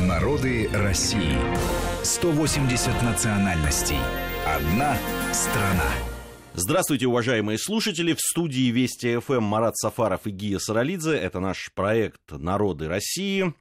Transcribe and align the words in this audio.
Народы 0.00 0.68
России. 0.72 1.38
180 2.02 3.02
национальностей. 3.02 3.98
Одна 4.44 4.96
страна. 5.32 5.88
Здравствуйте, 6.54 7.06
уважаемые 7.06 7.58
слушатели. 7.58 8.12
В 8.12 8.20
студии 8.20 8.72
Вести 8.72 9.18
ФМ 9.20 9.44
Марат 9.44 9.76
Сафаров 9.76 10.26
и 10.26 10.30
Гия 10.30 10.58
Саралидзе. 10.58 11.12
Это 11.12 11.38
наш 11.38 11.70
проект 11.74 12.32
«Народы 12.32 12.88
России». 12.88 13.54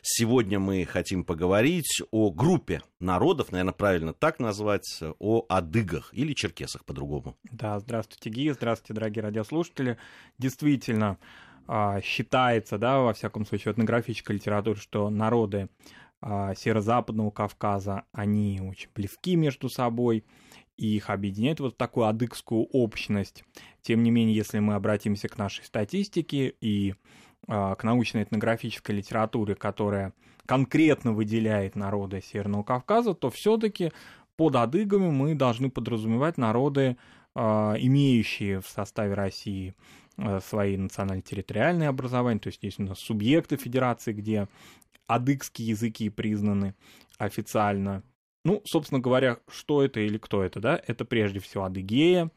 Сегодня 0.00 0.60
мы 0.60 0.84
хотим 0.84 1.24
поговорить 1.24 2.00
о 2.12 2.30
группе 2.30 2.82
народов, 3.00 3.50
наверное, 3.50 3.72
правильно 3.72 4.12
так 4.12 4.38
назвать, 4.38 5.02
о 5.18 5.44
адыгах 5.48 6.10
или 6.12 6.34
черкесах 6.34 6.84
по-другому. 6.84 7.36
Да, 7.50 7.80
здравствуйте, 7.80 8.30
Гия, 8.30 8.54
здравствуйте, 8.54 8.94
дорогие 8.94 9.22
радиослушатели. 9.24 9.98
Действительно, 10.38 11.18
считается, 12.02 12.78
да, 12.78 13.00
во 13.00 13.12
всяком 13.12 13.46
случае, 13.46 13.72
в 13.72 13.76
этнографической 13.76 14.36
литературе, 14.36 14.76
что 14.76 15.08
народы 15.08 15.68
а, 16.20 16.54
Северо-Западного 16.54 17.30
Кавказа, 17.30 18.04
они 18.12 18.60
очень 18.60 18.90
близки 18.94 19.36
между 19.36 19.68
собой, 19.68 20.24
и 20.76 20.96
их 20.96 21.10
объединяет 21.10 21.60
вот 21.60 21.76
такую 21.76 22.06
адыгскую 22.06 22.64
общность. 22.64 23.44
Тем 23.82 24.02
не 24.02 24.10
менее, 24.10 24.34
если 24.34 24.58
мы 24.58 24.74
обратимся 24.74 25.28
к 25.28 25.38
нашей 25.38 25.64
статистике 25.64 26.54
и 26.60 26.94
э, 27.46 27.74
к 27.78 27.84
научно-этнографической 27.84 28.96
литературе, 28.96 29.54
которая 29.54 30.14
конкретно 30.46 31.12
выделяет 31.12 31.76
народы 31.76 32.22
Северного 32.22 32.62
Кавказа, 32.62 33.14
то 33.14 33.30
все-таки 33.30 33.92
под 34.36 34.56
адыгами 34.56 35.10
мы 35.10 35.34
должны 35.34 35.70
подразумевать 35.70 36.38
народы, 36.38 36.96
имеющие 37.36 38.60
в 38.60 38.66
составе 38.66 39.14
России 39.14 39.74
свои 40.44 40.76
национально-территориальные 40.76 41.88
образования, 41.88 42.40
то 42.40 42.48
есть 42.48 42.62
есть 42.62 42.78
у 42.78 42.82
нас 42.82 42.98
субъекты 42.98 43.56
федерации, 43.56 44.12
где 44.12 44.48
адыгские 45.06 45.68
языки 45.68 46.08
признаны 46.08 46.74
официально, 47.18 48.02
ну, 48.44 48.62
собственно 48.64 49.00
говоря, 49.00 49.38
что 49.48 49.82
это 49.82 50.00
или 50.00 50.18
кто 50.18 50.42
это, 50.42 50.60
да? 50.60 50.80
Это 50.86 51.04
прежде 51.04 51.40
всего 51.40 51.64
Адыгея, 51.64 52.30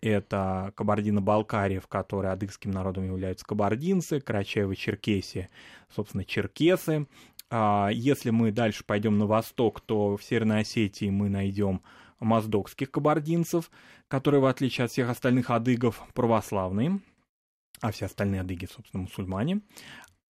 это 0.00 0.72
Кабардино-Балкария, 0.76 1.80
в 1.80 1.88
которой 1.88 2.32
адыгским 2.32 2.70
народом 2.70 3.04
являются 3.04 3.44
кабардинцы, 3.44 4.18
Карачаево-Черкесия, 4.18 5.48
собственно, 5.94 6.24
черкесы. 6.24 7.06
А 7.50 7.90
если 7.92 8.30
мы 8.30 8.52
дальше 8.52 8.84
пойдем 8.84 9.18
на 9.18 9.26
восток, 9.26 9.80
то 9.80 10.16
в 10.16 10.22
Северной 10.22 10.60
Осетии 10.60 11.10
мы 11.10 11.28
найдем 11.28 11.82
моздокских 12.20 12.90
кабардинцев, 12.90 13.70
которые, 14.08 14.40
в 14.40 14.46
отличие 14.46 14.84
от 14.84 14.90
всех 14.92 15.10
остальных 15.10 15.50
адыгов, 15.50 16.02
православные, 16.14 17.00
а 17.80 17.92
все 17.92 18.06
остальные 18.06 18.42
адыги, 18.42 18.66
собственно, 18.66 19.02
мусульмане. 19.02 19.60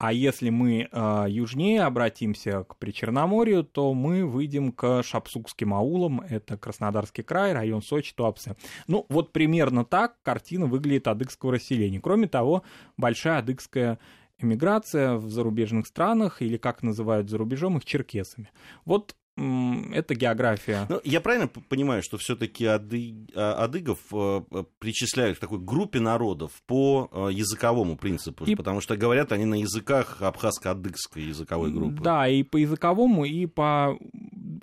А 0.00 0.14
если 0.14 0.48
мы 0.48 0.88
э, 0.90 1.26
южнее 1.28 1.82
обратимся 1.82 2.64
к 2.64 2.76
Причерноморью, 2.78 3.64
то 3.64 3.92
мы 3.92 4.24
выйдем 4.24 4.72
к 4.72 5.02
Шапсукским 5.02 5.74
аулам, 5.74 6.22
это 6.22 6.56
Краснодарский 6.56 7.22
край, 7.22 7.52
район 7.52 7.82
Сочи, 7.82 8.14
Туапсе. 8.14 8.56
Ну, 8.86 9.04
вот 9.10 9.32
примерно 9.32 9.84
так 9.84 10.16
картина 10.22 10.64
выглядит 10.64 11.06
адыгского 11.06 11.52
расселения. 11.52 12.00
Кроме 12.00 12.28
того, 12.28 12.62
большая 12.96 13.40
адыгская 13.40 13.98
эмиграция 14.38 15.16
в 15.16 15.30
зарубежных 15.30 15.86
странах, 15.86 16.40
или 16.40 16.56
как 16.56 16.82
называют 16.82 17.28
за 17.28 17.36
рубежом 17.36 17.76
их 17.76 17.84
черкесами. 17.84 18.50
Вот 18.86 19.14
это 19.36 20.14
география. 20.14 20.86
Ну, 20.88 21.00
я 21.04 21.20
правильно 21.20 21.48
понимаю, 21.48 22.02
что 22.02 22.18
все-таки 22.18 22.66
ады, 22.66 23.14
а, 23.34 23.64
адыгов 23.64 23.98
э, 24.12 24.42
причисляют 24.78 25.38
к 25.38 25.40
такой 25.40 25.58
группе 25.58 26.00
народов 26.00 26.52
по 26.66 27.08
языковому 27.30 27.96
принципу, 27.96 28.44
и... 28.44 28.54
потому 28.54 28.80
что 28.80 28.96
говорят 28.96 29.32
они 29.32 29.44
на 29.46 29.60
языках 29.60 30.20
абхазско-адыгской 30.20 31.22
языковой 31.22 31.72
группы. 31.72 32.02
Да, 32.02 32.28
и 32.28 32.42
по 32.42 32.56
языковому, 32.56 33.24
и 33.24 33.46
по 33.46 33.98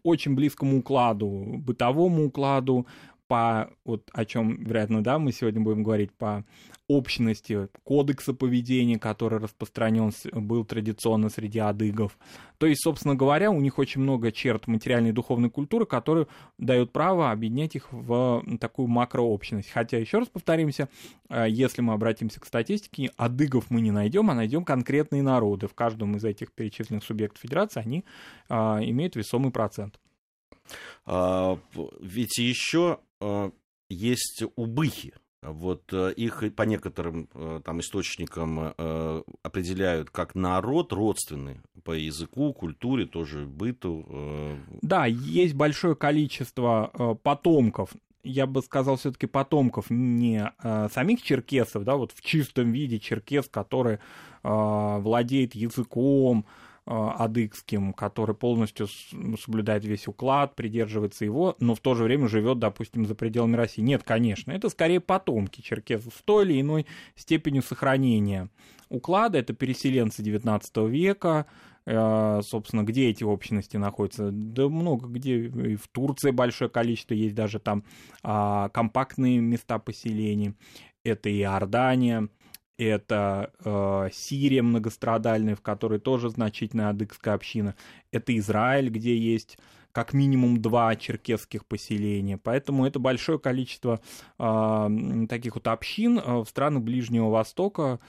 очень 0.03 0.35
близкому 0.35 0.79
укладу, 0.79 1.55
бытовому 1.57 2.25
укладу, 2.25 2.87
по, 3.27 3.69
вот 3.85 4.09
о 4.13 4.25
чем, 4.25 4.63
вероятно, 4.63 5.03
да, 5.03 5.19
мы 5.19 5.31
сегодня 5.31 5.61
будем 5.61 5.83
говорить, 5.83 6.11
по 6.13 6.45
общности 6.87 7.67
кодекса 7.83 8.33
поведения, 8.33 8.97
который 8.97 9.39
распространен 9.39 10.11
был 10.31 10.63
традиционно 10.63 11.29
среди 11.29 11.59
адыгов. 11.59 12.17
То 12.57 12.65
есть, 12.65 12.81
собственно 12.81 13.13
говоря, 13.13 13.51
у 13.51 13.59
них 13.59 13.77
очень 13.77 14.01
много 14.01 14.31
черт 14.31 14.67
материальной 14.67 15.09
и 15.09 15.13
духовной 15.13 15.49
культуры, 15.49 15.85
которые 15.85 16.27
дают 16.57 16.93
право 16.93 17.31
объединять 17.31 17.75
их 17.75 17.91
в 17.91 18.43
такую 18.59 18.87
макрообщность. 18.87 19.69
Хотя, 19.69 19.97
еще 19.97 20.19
раз 20.19 20.29
повторимся, 20.29 20.87
э, 21.29 21.45
если 21.49 21.81
мы 21.81 21.93
обратимся 21.93 22.39
к 22.39 22.45
статистике, 22.45 23.11
адыгов 23.17 23.69
мы 23.69 23.81
не 23.81 23.91
найдем, 23.91 24.29
а 24.29 24.33
найдем 24.33 24.63
конкретные 24.63 25.21
народы. 25.21 25.67
В 25.67 25.73
каждом 25.73 26.15
из 26.15 26.23
этих 26.23 26.53
перечисленных 26.53 27.03
субъектов 27.03 27.41
федерации 27.41 27.81
они 27.81 28.05
а, 28.49 28.79
имеют 28.81 29.15
весомый 29.15 29.51
процент. 29.51 29.99
А, 31.05 31.57
ведь 32.01 32.37
еще 32.37 32.99
есть 33.89 34.43
убыхи. 34.55 35.13
Вот 35.43 35.93
э, 35.93 36.13
их 36.13 36.43
по 36.55 36.63
некоторым 36.63 37.29
э, 37.33 37.61
там 37.63 37.79
источникам 37.79 38.73
э, 38.75 39.23
определяют 39.43 40.09
как 40.09 40.33
народ 40.33 40.91
родственный 40.91 41.61
по 41.83 41.91
языку, 41.91 42.53
культуре, 42.53 43.05
тоже 43.05 43.45
быту. 43.45 44.57
Да, 44.81 45.05
есть 45.05 45.53
большое 45.53 45.95
количество 45.95 47.17
потомков 47.23 47.91
я 48.23 48.45
бы 48.45 48.61
сказал, 48.61 48.97
все-таки 48.97 49.25
потомков 49.25 49.89
не 49.89 50.51
э, 50.61 50.89
самих 50.91 51.21
черкесов, 51.21 51.85
да, 51.85 51.95
вот 51.95 52.11
в 52.11 52.21
чистом 52.21 52.73
виде 52.73 52.99
черкес, 52.99 53.47
который 53.47 53.95
э, 53.95 53.99
владеет 54.43 55.55
языком, 55.55 56.45
Э, 56.45 56.66
адыгским, 56.87 57.93
который 57.93 58.33
полностью 58.33 58.87
соблюдает 59.37 59.83
весь 59.83 60.07
уклад, 60.07 60.55
придерживается 60.55 61.25
его, 61.25 61.55
но 61.59 61.75
в 61.75 61.79
то 61.79 61.95
же 61.95 62.03
время 62.03 62.27
живет, 62.27 62.59
допустим, 62.59 63.05
за 63.05 63.13
пределами 63.13 63.55
России. 63.55 63.81
Нет, 63.81 64.03
конечно, 64.03 64.51
это 64.51 64.69
скорее 64.69 65.01
потомки 65.01 65.61
черкесов 65.61 66.13
с 66.15 66.21
той 66.23 66.45
или 66.45 66.61
иной 66.61 66.85
степенью 67.15 67.61
сохранения 67.61 68.49
уклада. 68.89 69.37
Это 69.37 69.53
переселенцы 69.53 70.21
XIX 70.21 70.89
века, 70.89 71.45
э, 71.85 72.41
собственно, 72.43 72.83
где 72.83 73.09
эти 73.09 73.23
общности 73.23 73.77
находятся? 73.77 74.29
Да 74.31 74.69
много 74.69 75.07
где. 75.07 75.47
И 75.47 75.75
в 75.75 75.87
Турции 75.89 76.31
большое 76.31 76.69
количество 76.69 77.13
есть 77.13 77.35
даже 77.35 77.59
там 77.59 77.83
а, 78.23 78.69
компактные 78.69 79.39
места 79.39 79.79
поселений. 79.79 80.53
Это 81.03 81.29
и 81.29 81.39
Иордания, 81.39 82.29
это 82.77 83.51
э, 83.63 84.09
Сирия 84.13 84.61
многострадальная, 84.61 85.55
в 85.55 85.61
которой 85.61 85.99
тоже 85.99 86.29
значительная 86.29 86.89
адыгская 86.89 87.33
община, 87.33 87.75
это 88.11 88.37
Израиль, 88.37 88.89
где 88.89 89.17
есть 89.17 89.57
как 89.91 90.13
минимум 90.13 90.61
два 90.61 90.95
черкесских 90.95 91.65
поселения. 91.65 92.37
Поэтому 92.37 92.85
это 92.85 92.99
большое 92.99 93.39
количество 93.39 93.99
э, 94.37 95.25
таких 95.27 95.55
вот 95.55 95.67
общин 95.67 96.19
э, 96.19 96.37
в 96.41 96.45
странах 96.45 96.83
Ближнего 96.83 97.29
Востока, 97.29 97.99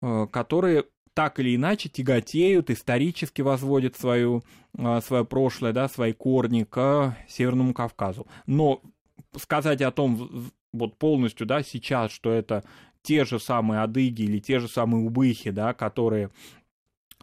э, 0.00 0.26
которые 0.32 0.86
так 1.12 1.38
или 1.38 1.56
иначе 1.56 1.90
тяготеют, 1.90 2.70
исторически 2.70 3.42
возводят 3.42 3.96
свою, 3.96 4.42
э, 4.78 5.00
свое 5.02 5.26
прошлое, 5.26 5.72
да, 5.72 5.88
свои 5.88 6.14
корни 6.14 6.64
к 6.64 7.14
Северному 7.28 7.74
Кавказу. 7.74 8.26
Но 8.46 8.80
сказать 9.36 9.82
о 9.82 9.90
том, 9.90 10.50
вот 10.72 10.98
полностью, 10.98 11.46
да, 11.46 11.62
сейчас, 11.62 12.12
что 12.12 12.32
это 12.32 12.64
те 13.02 13.24
же 13.24 13.38
самые 13.38 13.82
адыги 13.82 14.22
или 14.22 14.38
те 14.38 14.58
же 14.58 14.68
самые 14.68 15.04
убыхи, 15.04 15.50
да, 15.50 15.74
которые 15.74 16.30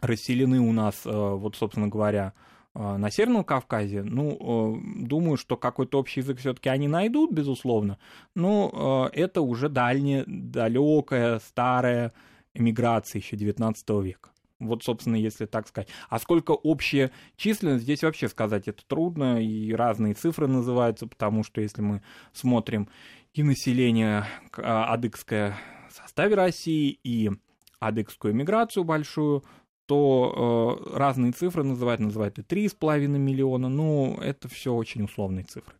расселены 0.00 0.60
у 0.60 0.72
нас, 0.72 1.02
э, 1.04 1.10
вот, 1.10 1.56
собственно 1.56 1.88
говоря, 1.88 2.32
э, 2.74 2.96
на 2.96 3.10
Северном 3.10 3.44
Кавказе, 3.44 4.02
ну, 4.02 4.76
э, 4.76 5.06
думаю, 5.06 5.36
что 5.36 5.56
какой-то 5.56 5.98
общий 5.98 6.20
язык 6.20 6.38
все-таки 6.38 6.68
они 6.68 6.88
найдут, 6.88 7.32
безусловно, 7.32 7.98
но 8.34 9.10
это 9.12 9.40
уже 9.40 9.68
дальняя, 9.68 10.24
далекая, 10.26 11.40
старая 11.40 12.12
эмиграция 12.54 13.20
еще 13.20 13.36
19 13.36 14.02
века. 14.02 14.30
Вот, 14.58 14.82
собственно, 14.82 15.16
если 15.16 15.46
так 15.46 15.68
сказать. 15.68 15.88
А 16.08 16.18
сколько 16.18 16.50
общая 16.52 17.12
численность, 17.36 17.84
здесь 17.84 18.02
вообще 18.02 18.28
сказать 18.28 18.66
это 18.66 18.82
трудно, 18.86 19.42
и 19.42 19.72
разные 19.72 20.14
цифры 20.14 20.48
называются, 20.48 21.06
потому 21.06 21.44
что 21.44 21.60
если 21.60 21.80
мы 21.80 22.02
смотрим 22.32 22.88
и 23.34 23.42
население 23.42 24.26
а, 24.56 24.92
адыгское 24.92 25.56
в 25.88 25.92
составе 25.92 26.34
России, 26.34 26.98
и 27.04 27.30
адыгскую 27.78 28.34
миграцию 28.34 28.84
большую, 28.84 29.44
то 29.86 30.78
э, 30.84 30.98
разные 30.98 31.32
цифры 31.32 31.64
называют, 31.64 32.00
называют 32.00 32.38
и 32.38 32.42
3,5 32.42 33.06
миллиона, 33.06 33.70
ну, 33.70 34.18
это 34.20 34.46
все 34.48 34.74
очень 34.74 35.04
условные 35.04 35.44
цифры. 35.44 35.74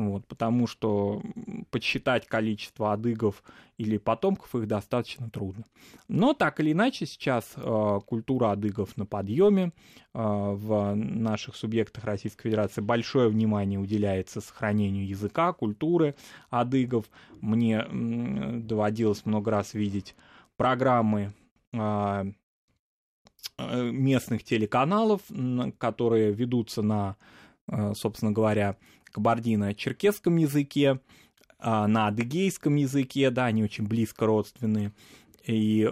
Вот, 0.00 0.26
потому 0.26 0.66
что 0.66 1.20
подсчитать 1.70 2.26
количество 2.26 2.94
адыгов 2.94 3.44
или 3.76 3.98
потомков 3.98 4.54
их 4.54 4.66
достаточно 4.66 5.28
трудно. 5.28 5.64
Но 6.08 6.32
так 6.32 6.58
или 6.58 6.72
иначе 6.72 7.04
сейчас 7.04 7.52
э, 7.54 8.00
культура 8.06 8.52
адыгов 8.52 8.96
на 8.96 9.04
подъеме. 9.04 9.72
Э, 10.14 10.52
в 10.54 10.94
наших 10.94 11.54
субъектах 11.54 12.04
Российской 12.04 12.44
Федерации 12.44 12.80
большое 12.80 13.28
внимание 13.28 13.78
уделяется 13.78 14.40
сохранению 14.40 15.06
языка, 15.06 15.52
культуры 15.52 16.14
адыгов. 16.48 17.10
Мне 17.42 17.84
э, 17.86 18.58
доводилось 18.60 19.26
много 19.26 19.50
раз 19.50 19.74
видеть 19.74 20.16
программы 20.56 21.34
местных 23.58 24.42
телеканалов, 24.42 25.20
которые 25.78 26.32
ведутся 26.32 26.82
на, 26.82 27.16
собственно 27.94 28.32
говоря, 28.32 28.76
кабардино-черкесском 29.12 30.36
языке, 30.36 31.00
на 31.62 32.06
адыгейском 32.06 32.76
языке, 32.76 33.30
да, 33.30 33.46
они 33.46 33.62
очень 33.62 33.86
близко 33.86 34.26
родственные. 34.26 34.92
И 35.46 35.86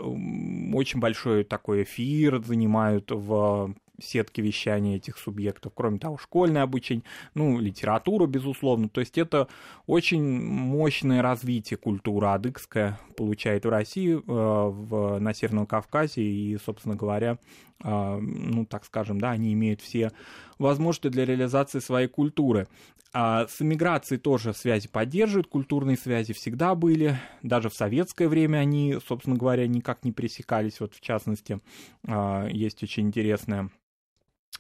очень 0.73 1.01
большой 1.01 1.45
такой 1.45 1.83
эфир 1.83 2.43
занимают 2.43 3.11
в 3.11 3.75
сетки 4.01 4.41
вещания 4.41 4.97
этих 4.97 5.19
субъектов. 5.19 5.73
Кроме 5.75 5.99
того, 5.99 6.17
школьное 6.19 6.63
обучение, 6.63 7.05
ну, 7.35 7.59
литература, 7.59 8.27
безусловно. 8.27 8.89
То 8.89 9.01
есть 9.01 9.19
это 9.19 9.49
очень 9.87 10.23
мощное 10.41 11.23
развитие 11.23 11.77
культуры 11.77 12.29
адыгская 12.29 13.01
получает 13.17 13.65
в 13.65 13.71
России, 13.71 14.15
э, 14.15 14.21
в, 14.25 15.19
на 15.19 15.35
Северном 15.35 15.67
Кавказе. 15.67 16.23
И, 16.23 16.57
собственно 16.65 16.95
говоря, 16.95 17.33
э, 17.33 17.37
ну, 17.83 18.67
так 18.67 18.85
скажем, 18.85 19.21
да, 19.21 19.31
они 19.31 19.53
имеют 19.53 19.81
все 19.81 20.13
возможности 20.59 21.09
для 21.09 21.25
реализации 21.25 21.79
своей 21.79 22.09
культуры. 22.09 22.67
А 23.13 23.47
с 23.47 23.63
эмиграцией 23.63 24.21
тоже 24.21 24.53
связи 24.53 24.87
поддерживают, 24.89 25.47
культурные 25.47 25.97
связи 25.97 26.35
всегда 26.35 26.75
были, 26.75 27.19
даже 27.43 27.71
в 27.71 27.75
советское 27.75 28.29
время 28.29 28.59
они, 28.59 28.99
собственно 29.07 29.37
говоря, 29.37 29.67
никак 29.67 30.05
не 30.05 30.13
пересекались. 30.13 30.81
Вот 30.81 30.95
в 30.95 31.01
частности, 31.01 31.61
э, 32.07 32.49
есть 32.53 32.83
очень 32.83 33.07
интересная 33.07 33.71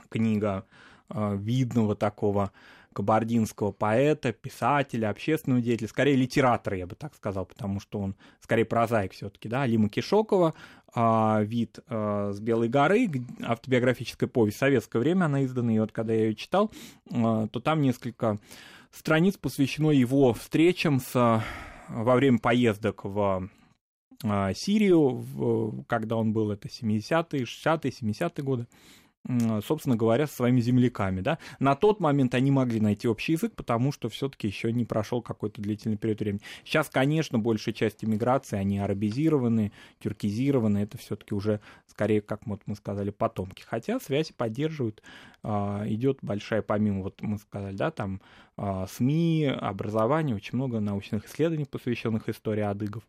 книга 0.09 0.65
видного 1.11 1.95
такого 1.95 2.53
кабардинского 2.99 3.71
поэта, 3.71 4.33
писателя, 4.33 5.11
общественного 5.11 5.63
деятеля, 5.63 5.89
скорее 5.89 6.17
литератора, 6.17 6.77
я 6.77 6.85
бы 6.85 6.97
так 6.97 7.15
сказал, 7.15 7.47
потому 7.47 7.79
что 7.79 8.01
он 8.01 8.17
скорее 8.41 8.65
прозаик 8.65 9.13
все-таки, 9.13 9.49
да, 9.49 9.65
Лима 9.67 9.89
Кишокова, 9.89 10.55
а, 10.93 11.43
«Вид 11.43 11.79
а, 11.87 12.33
с 12.33 12.41
Белой 12.41 12.69
горы», 12.69 13.09
автобиографическая 13.41 14.29
повесть, 14.29 14.59
советское 14.59 14.99
время 14.99 15.27
она 15.27 15.45
издана, 15.45 15.73
и 15.73 15.79
вот 15.79 15.93
когда 15.93 16.13
я 16.13 16.25
ее 16.25 16.35
читал, 16.35 16.73
а, 17.13 17.47
то 17.47 17.61
там 17.61 17.83
несколько 17.83 18.39
страниц 18.91 19.37
посвящено 19.37 19.91
его 19.91 20.33
встречам 20.33 20.99
с, 20.99 21.45
во 21.89 22.15
время 22.17 22.39
поездок 22.39 23.05
в 23.05 23.49
Сирию, 24.55 25.85
когда 25.87 26.17
он 26.17 26.33
был, 26.33 26.51
это 26.51 26.67
70-е, 26.67 27.45
60-е, 27.45 27.93
70-е 27.93 28.43
годы, 28.43 28.67
собственно 29.67 29.97
говоря, 29.97 30.27
со 30.27 30.37
своими 30.37 30.61
земляками. 30.61 31.21
Да? 31.21 31.39
На 31.59 31.75
тот 31.75 32.01
момент 32.01 32.35
они 32.35 32.51
могли 32.51 32.81
найти 32.81 33.09
общий 33.09 33.33
язык, 33.33 33.55
потому 33.55 33.93
что 33.93 34.09
все-таки 34.09 34.47
еще 34.47 34.73
не 34.73 34.85
прошел 34.85 35.21
какой-то 35.21 35.61
длительный 35.61 35.97
период 35.97 36.21
времени. 36.21 36.41
Сейчас, 36.65 36.89
конечно, 36.89 37.39
большая 37.39 37.75
часть 37.75 38.05
иммиграции, 38.05 38.57
они 38.57 38.79
арабизированы, 38.79 39.73
тюркизированы, 40.01 40.79
это 40.79 40.97
все-таки 40.99 41.35
уже 41.35 41.61
скорее, 41.87 42.21
как 42.21 42.47
вот 42.47 42.63
мы 42.67 42.75
сказали, 42.75 43.11
потомки. 43.11 43.63
Хотя 43.67 44.01
связи 44.01 44.33
поддерживают, 44.33 45.03
а, 45.43 45.85
идет 45.87 46.19
большая, 46.23 46.63
помимо, 46.63 47.03
вот 47.03 47.21
мы 47.21 47.39
сказали, 47.39 47.77
да, 47.77 47.91
там 47.91 48.21
а, 48.57 48.87
СМИ, 48.87 49.47
образование, 49.47 50.37
очень 50.37 50.57
много 50.57 50.81
научных 50.81 51.27
исследований, 51.27 51.65
посвященных 51.65 52.29
истории 52.29 52.63
адыгов. 52.63 53.05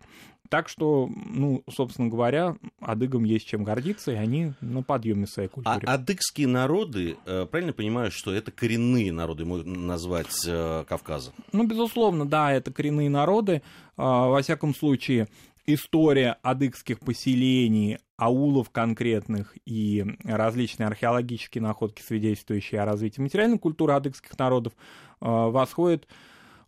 Так 0.49 0.67
что, 0.67 1.07
ну, 1.07 1.63
собственно 1.69 2.09
говоря, 2.09 2.55
адыгам 2.79 3.23
есть 3.23 3.47
чем 3.47 3.63
гордиться, 3.63 4.11
и 4.11 4.15
они 4.15 4.53
на 4.61 4.81
подъеме 4.81 5.27
своей 5.27 5.47
а 5.47 5.51
культуры. 5.51 5.81
А 5.85 5.93
адыгские 5.93 6.47
народы, 6.47 7.17
э, 7.27 7.45
правильно 7.45 7.71
понимаю, 7.71 8.09
что 8.09 8.33
это 8.33 8.51
коренные 8.51 9.11
народы, 9.11 9.45
можно 9.45 9.79
назвать 9.79 10.43
э, 10.47 10.85
Кавказа? 10.87 11.33
Ну, 11.51 11.67
безусловно, 11.67 12.25
да, 12.27 12.51
это 12.51 12.73
коренные 12.73 13.11
народы. 13.11 13.61
А, 13.95 14.27
во 14.27 14.41
всяком 14.41 14.73
случае, 14.73 15.27
история 15.67 16.37
адыгских 16.41 16.99
поселений, 16.99 17.99
аулов 18.17 18.71
конкретных 18.71 19.55
и 19.65 20.03
различные 20.23 20.87
археологические 20.87 21.61
находки, 21.61 22.01
свидетельствующие 22.01 22.81
о 22.81 22.85
развитии 22.85 23.21
материальной 23.21 23.59
культуры 23.59 23.93
адыгских 23.93 24.37
народов, 24.39 24.73
а, 25.21 25.49
восходит 25.49 26.07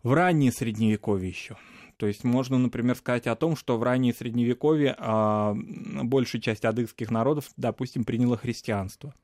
в 0.04 0.12
раннее 0.12 0.52
средневековье 0.52 1.28
еще. 1.28 1.56
То 2.02 2.08
есть 2.08 2.24
можно, 2.24 2.58
например, 2.58 2.96
сказать 2.96 3.28
о 3.28 3.36
том, 3.36 3.54
что 3.54 3.78
в 3.78 3.84
раннее 3.84 4.12
средневековье 4.12 4.96
а, 4.98 5.54
большая 6.02 6.42
часть 6.42 6.64
адыгских 6.64 7.12
народов, 7.12 7.52
допустим, 7.56 8.02
приняла 8.02 8.36
христианство. 8.36 9.14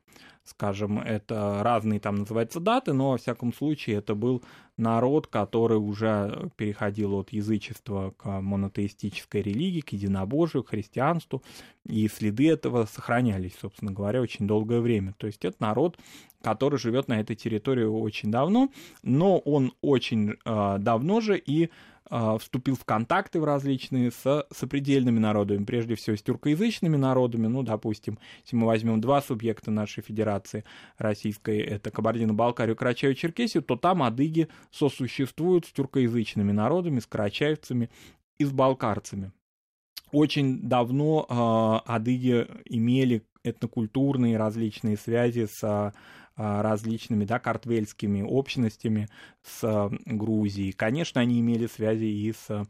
Скажем, 0.45 0.97
это 0.97 1.59
разные 1.61 1.99
там 1.99 2.15
называются 2.15 2.61
даты, 2.61 2.93
но 2.93 3.11
во 3.11 3.17
всяком 3.17 3.53
случае 3.53 3.97
это 3.97 4.15
был 4.15 4.43
народ, 4.77 5.27
который 5.27 5.77
уже 5.77 6.49
переходил 6.55 7.15
от 7.15 7.33
язычества 7.33 8.13
к 8.15 8.39
монотеистической 8.39 9.41
религии, 9.41 9.81
к 9.81 9.89
единобожию, 9.89 10.63
к 10.63 10.69
христианству, 10.69 11.43
и 11.85 12.07
следы 12.07 12.49
этого 12.49 12.85
сохранялись, 12.85 13.57
собственно 13.59 13.91
говоря, 13.91 14.21
очень 14.21 14.47
долгое 14.47 14.79
время. 14.79 15.13
То 15.17 15.27
есть 15.27 15.43
это 15.43 15.57
народ, 15.59 15.99
который 16.41 16.79
живет 16.79 17.09
на 17.09 17.19
этой 17.19 17.35
территории 17.35 17.83
очень 17.83 18.31
давно, 18.31 18.69
но 19.03 19.37
он 19.39 19.73
очень 19.81 20.35
э, 20.45 20.77
давно 20.79 21.19
же 21.19 21.37
и 21.37 21.69
вступил 22.39 22.75
в 22.75 22.85
контакты 22.85 23.39
в 23.39 23.43
различные 23.43 24.11
с 24.11 24.45
сопредельными 24.51 25.19
народами, 25.19 25.63
прежде 25.63 25.95
всего 25.95 26.15
с 26.15 26.21
тюркоязычными 26.21 26.97
народами, 26.97 27.47
ну, 27.47 27.63
допустим, 27.63 28.17
если 28.43 28.55
мы 28.55 28.65
возьмем 28.65 28.99
два 28.99 29.21
субъекта 29.21 29.71
нашей 29.71 30.01
федерации 30.01 30.63
российской, 30.97 31.59
это 31.59 31.91
Кабардино-Балкарию, 31.91 32.75
Карачаево-Черкесию, 32.75 33.61
то 33.61 33.75
там 33.75 34.03
адыги 34.03 34.47
сосуществуют 34.71 35.65
с 35.65 35.71
тюркоязычными 35.71 36.51
народами, 36.51 36.99
с 36.99 37.05
карачаевцами 37.05 37.89
и 38.39 38.45
с 38.45 38.51
балкарцами. 38.51 39.31
Очень 40.11 40.61
давно 40.61 41.27
э, 41.29 41.91
адыги 41.91 42.47
имели 42.65 43.23
этнокультурные 43.43 44.37
различные 44.37 44.97
связи 44.97 45.45
с 45.45 45.63
а, 45.63 45.93
различными 46.39 47.25
да, 47.25 47.39
картвельскими 47.39 48.21
общностями 48.21 49.09
с 49.43 49.63
а, 49.63 49.91
Грузией. 50.05 50.71
Конечно, 50.71 51.19
они 51.21 51.39
имели 51.39 51.67
связи 51.67 52.05
и 52.05 52.31
с 52.33 52.65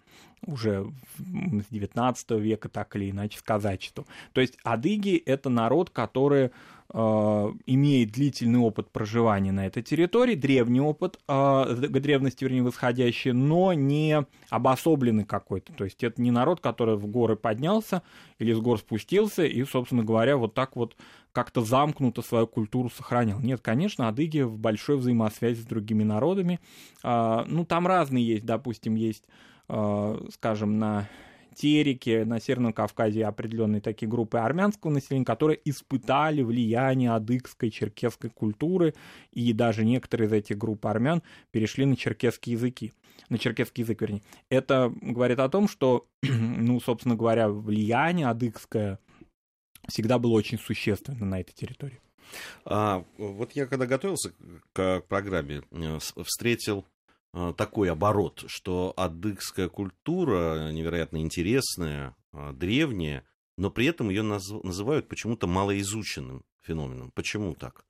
уже 0.46 0.92
с 1.18 1.66
19 1.70 2.32
века, 2.32 2.70
так 2.70 2.96
или 2.96 3.12
иначе, 3.12 3.38
с 3.38 3.42
казачеством. 3.42 4.06
То 4.34 4.42
есть 4.42 4.58
адыги— 4.64 5.18
это 5.26 5.50
народ, 5.50 5.90
который 5.90 6.52
имеет 6.92 8.12
длительный 8.12 8.60
опыт 8.60 8.90
проживания 8.90 9.52
на 9.52 9.68
этой 9.68 9.84
территории, 9.84 10.34
древний 10.34 10.82
опыт, 10.82 11.20
э, 11.28 11.76
древности, 11.76 12.44
вернее, 12.44 12.64
восходящий, 12.64 13.32
но 13.32 13.74
не 13.74 14.26
обособленный 14.50 15.24
какой-то. 15.24 15.72
То 15.74 15.84
есть 15.84 16.04
это 16.04 16.20
не 16.20 16.32
народ, 16.32 16.62
который 16.62 16.98
в 16.98 17.06
горы 17.06 17.36
поднялся 17.36 18.02
или 18.40 18.54
с 18.54 18.60
гор 18.60 18.80
спустился 18.80 19.46
и, 19.46 19.64
собственно 19.66 20.04
говоря, 20.04 20.38
вот 20.38 20.56
так 20.56 20.76
вот 20.76 20.96
как-то 21.32 21.62
замкнуто 21.62 22.24
свою 22.24 22.48
культуру 22.48 22.90
сохранял. 22.90 23.40
Нет, 23.40 23.62
конечно, 23.62 24.08
адыги 24.08 24.42
в 24.42 24.58
большой 24.58 24.98
взаимосвязи 24.98 25.62
с 25.62 25.66
другими 25.66 26.04
народами. 26.04 26.60
Э, 27.04 27.44
ну, 27.46 27.66
там 27.66 27.86
разные 27.86 28.26
есть, 28.26 28.46
допустим, 28.46 28.96
есть, 28.96 29.26
скажем, 29.68 30.80
на 30.80 31.08
Тереке, 31.56 32.26
на 32.26 32.40
Северном 32.40 32.74
Кавказе 32.74 33.26
определенные 33.26 33.82
такие 33.82 34.08
группы 34.08 34.38
армянского 34.38 34.92
населения, 34.92 35.26
которые 35.26 35.60
испытали 35.66 36.42
влияние 36.42 37.12
адыгской, 37.12 37.70
черкесской 37.70 38.30
культуры, 38.30 38.94
и 39.32 39.54
даже 39.54 39.86
некоторые 39.86 40.28
из 40.28 40.34
этих 40.34 40.58
групп 40.58 40.86
армян 40.86 41.22
перешли 41.52 41.86
на 41.86 41.96
черкесские 41.96 42.54
языки 42.54 42.94
на 43.30 43.38
черкесский 43.38 43.84
язык, 43.84 44.02
вернее. 44.02 44.24
Это 44.50 44.92
говорит 45.02 45.40
о 45.40 45.50
том, 45.50 45.68
что, 45.68 46.08
ну, 46.24 46.80
собственно 46.80 47.16
говоря, 47.16 47.50
влияние 47.50 48.28
адыгское 48.28 49.00
всегда 49.88 50.20
было 50.20 50.32
очень 50.32 50.58
существенно 50.58 51.26
на 51.26 51.40
этой 51.40 51.54
территории. 51.54 52.00
А, 52.66 53.04
вот 53.18 53.54
я 53.54 53.66
когда 53.66 53.86
готовился 53.88 54.34
к 54.74 55.02
программе, 55.08 55.64
э, 55.72 56.00
встретил 56.24 56.86
такой 57.58 57.92
оборот, 57.92 58.44
что 58.48 58.94
адыгская 58.98 59.70
культура 59.70 60.72
невероятно 60.72 61.18
интересная, 61.18 62.16
э, 62.34 62.52
древняя, 62.54 63.24
но 63.58 63.70
при 63.70 63.86
этом 63.86 64.10
ее 64.10 64.24
называют 64.24 65.08
почему-то 65.08 65.48
малоизученным 65.48 66.44
феноменом. 66.62 67.12
Почему 67.12 67.54
так? 67.56 67.86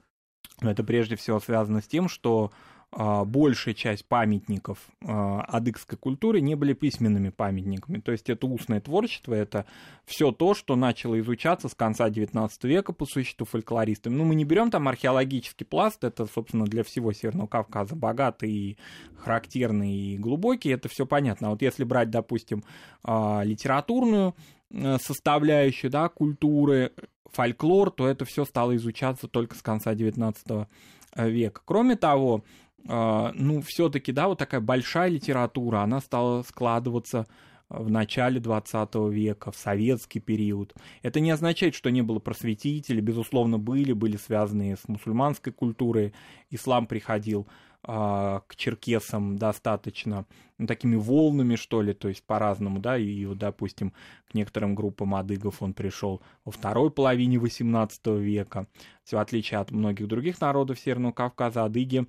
Это 0.61 0.83
прежде 0.83 1.15
всего 1.15 1.39
связано 1.39 1.81
с 1.81 1.87
тем, 1.87 2.09
что 2.09 2.51
большая 2.91 3.75
часть 3.75 4.05
памятников 4.05 4.79
а, 5.05 5.41
адыгской 5.41 5.97
культуры 5.97 6.41
не 6.41 6.55
были 6.55 6.73
письменными 6.73 7.29
памятниками. 7.29 7.99
То 7.99 8.11
есть 8.11 8.29
это 8.29 8.47
устное 8.47 8.81
творчество, 8.81 9.35
это 9.35 9.65
все 10.05 10.31
то, 10.31 10.55
что 10.55 10.75
начало 10.75 11.19
изучаться 11.19 11.69
с 11.69 11.75
конца 11.75 12.09
XIX 12.09 12.49
века 12.63 12.91
по 12.91 13.05
существу 13.05 13.45
фольклористами. 13.45 14.15
Ну, 14.15 14.23
мы 14.23 14.33
не 14.33 14.43
берем 14.43 14.71
там 14.71 14.87
археологический 14.87 15.67
пласт, 15.67 16.03
это, 16.03 16.25
собственно, 16.25 16.65
для 16.65 16.83
всего 16.83 17.13
Северного 17.13 17.45
Кавказа 17.45 17.95
богатый 17.95 18.51
и 18.51 18.77
характерный 19.17 19.93
и 19.93 20.17
глубокий, 20.17 20.69
это 20.69 20.89
все 20.89 21.05
понятно. 21.05 21.47
А 21.47 21.51
вот 21.51 21.61
если 21.61 21.83
брать, 21.83 22.09
допустим, 22.09 22.63
а, 23.03 23.43
литературную 23.43 24.35
э, 24.71 24.97
составляющую 24.99 25.91
да, 25.91 26.09
культуры, 26.09 26.91
фольклор, 27.31 27.91
то 27.91 28.07
это 28.07 28.25
все 28.25 28.45
стало 28.45 28.75
изучаться 28.75 29.27
только 29.27 29.55
с 29.55 29.61
конца 29.61 29.93
XIX 29.93 30.67
века. 31.15 31.61
Кроме 31.65 31.95
того, 31.95 32.43
а, 32.43 32.43
ну, 32.85 33.61
все-таки, 33.61 34.11
да, 34.11 34.27
вот 34.27 34.37
такая 34.39 34.61
большая 34.61 35.09
литература, 35.09 35.79
она 35.79 35.99
стала 35.99 36.43
складываться 36.43 37.27
в 37.69 37.89
начале 37.89 38.39
20 38.39 38.95
века, 39.11 39.51
в 39.51 39.55
советский 39.55 40.19
период. 40.19 40.73
Это 41.03 41.19
не 41.19 41.31
означает, 41.31 41.75
что 41.75 41.91
не 41.91 42.01
было 42.01 42.19
просветителей, 42.19 43.01
безусловно, 43.01 43.59
были, 43.59 43.93
были 43.93 44.17
связанные 44.17 44.75
с 44.75 44.87
мусульманской 44.87 45.53
культурой, 45.53 46.13
ислам 46.49 46.87
приходил 46.87 47.47
а, 47.83 48.41
к 48.47 48.55
черкесам 48.55 49.37
достаточно 49.37 50.25
ну, 50.57 50.67
такими 50.67 50.95
волнами, 50.95 51.55
что 51.55 51.81
ли, 51.81 51.93
то 51.93 52.09
есть 52.09 52.23
по-разному, 52.23 52.79
да, 52.79 52.97
и, 52.97 53.25
допустим, 53.35 53.93
к 54.29 54.33
некоторым 54.33 54.75
группам 54.75 55.15
адыгов 55.15 55.61
он 55.61 55.73
пришел 55.73 56.21
во 56.43 56.51
второй 56.51 56.91
половине 56.91 57.37
XVIII 57.37 58.19
века. 58.19 58.67
В 59.05 59.13
отличие 59.13 59.59
от 59.59 59.71
многих 59.71 60.07
других 60.07 60.41
народов 60.41 60.79
Северного 60.79 61.13
Кавказа, 61.13 61.63
адыги 61.63 62.05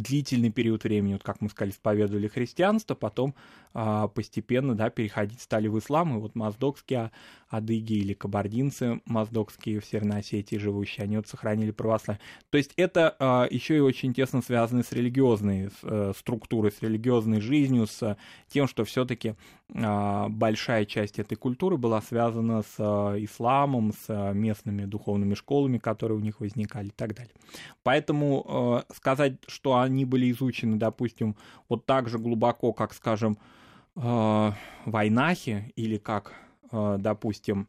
длительный 0.00 0.50
период 0.50 0.84
времени, 0.84 1.14
вот 1.14 1.22
как 1.22 1.40
мы 1.40 1.48
сказали, 1.48 1.72
исповедовали 1.72 2.28
христианство, 2.28 2.94
потом 2.94 3.34
а, 3.72 4.08
постепенно 4.08 4.74
да, 4.74 4.90
переходить 4.90 5.40
стали 5.40 5.68
в 5.68 5.78
ислам, 5.78 6.16
и 6.16 6.20
вот 6.20 6.34
моздокские 6.34 7.10
адыги 7.48 7.94
или 7.94 8.12
кабардинцы 8.14 9.00
моздокские 9.04 9.80
в 9.80 9.84
Северной 9.84 10.20
Осетии 10.20 10.56
живущие, 10.56 11.04
они 11.04 11.16
вот 11.16 11.28
сохранили 11.28 11.70
православие. 11.70 12.20
То 12.50 12.58
есть 12.58 12.72
это 12.76 13.16
а, 13.18 13.46
еще 13.50 13.76
и 13.76 13.80
очень 13.80 14.14
тесно 14.14 14.42
связано 14.42 14.82
с 14.82 14.92
религиозной 14.92 15.70
с, 15.70 15.78
а, 15.82 16.12
структурой, 16.16 16.72
с 16.72 16.82
религиозной 16.82 17.40
жизнью, 17.40 17.86
с 17.86 18.16
тем, 18.48 18.68
что 18.68 18.84
все-таки 18.84 19.34
а, 19.74 20.28
большая 20.28 20.84
часть 20.84 21.18
этой 21.18 21.36
культуры 21.36 21.76
была 21.76 22.00
связана 22.00 22.62
с 22.62 22.74
а, 22.78 23.16
исламом, 23.18 23.92
с 23.92 24.04
а, 24.08 24.32
местными 24.32 24.84
духовными 24.84 25.34
школами, 25.34 25.78
которые 25.78 26.18
у 26.18 26.20
них 26.20 26.40
возникали 26.40 26.88
и 26.88 26.94
так 26.94 27.14
далее. 27.14 27.32
Поэтому 27.82 28.44
а, 28.46 28.84
сказать, 28.94 29.34
что 29.48 29.74
они 29.84 30.04
были 30.04 30.30
изучены, 30.30 30.76
допустим, 30.76 31.36
вот 31.68 31.86
так 31.86 32.08
же 32.08 32.18
глубоко, 32.18 32.72
как, 32.72 32.92
скажем, 32.92 33.38
э, 33.96 34.52
Вайнахи 34.84 35.72
или 35.76 35.98
как, 35.98 36.34
э, 36.72 36.96
допустим, 36.98 37.68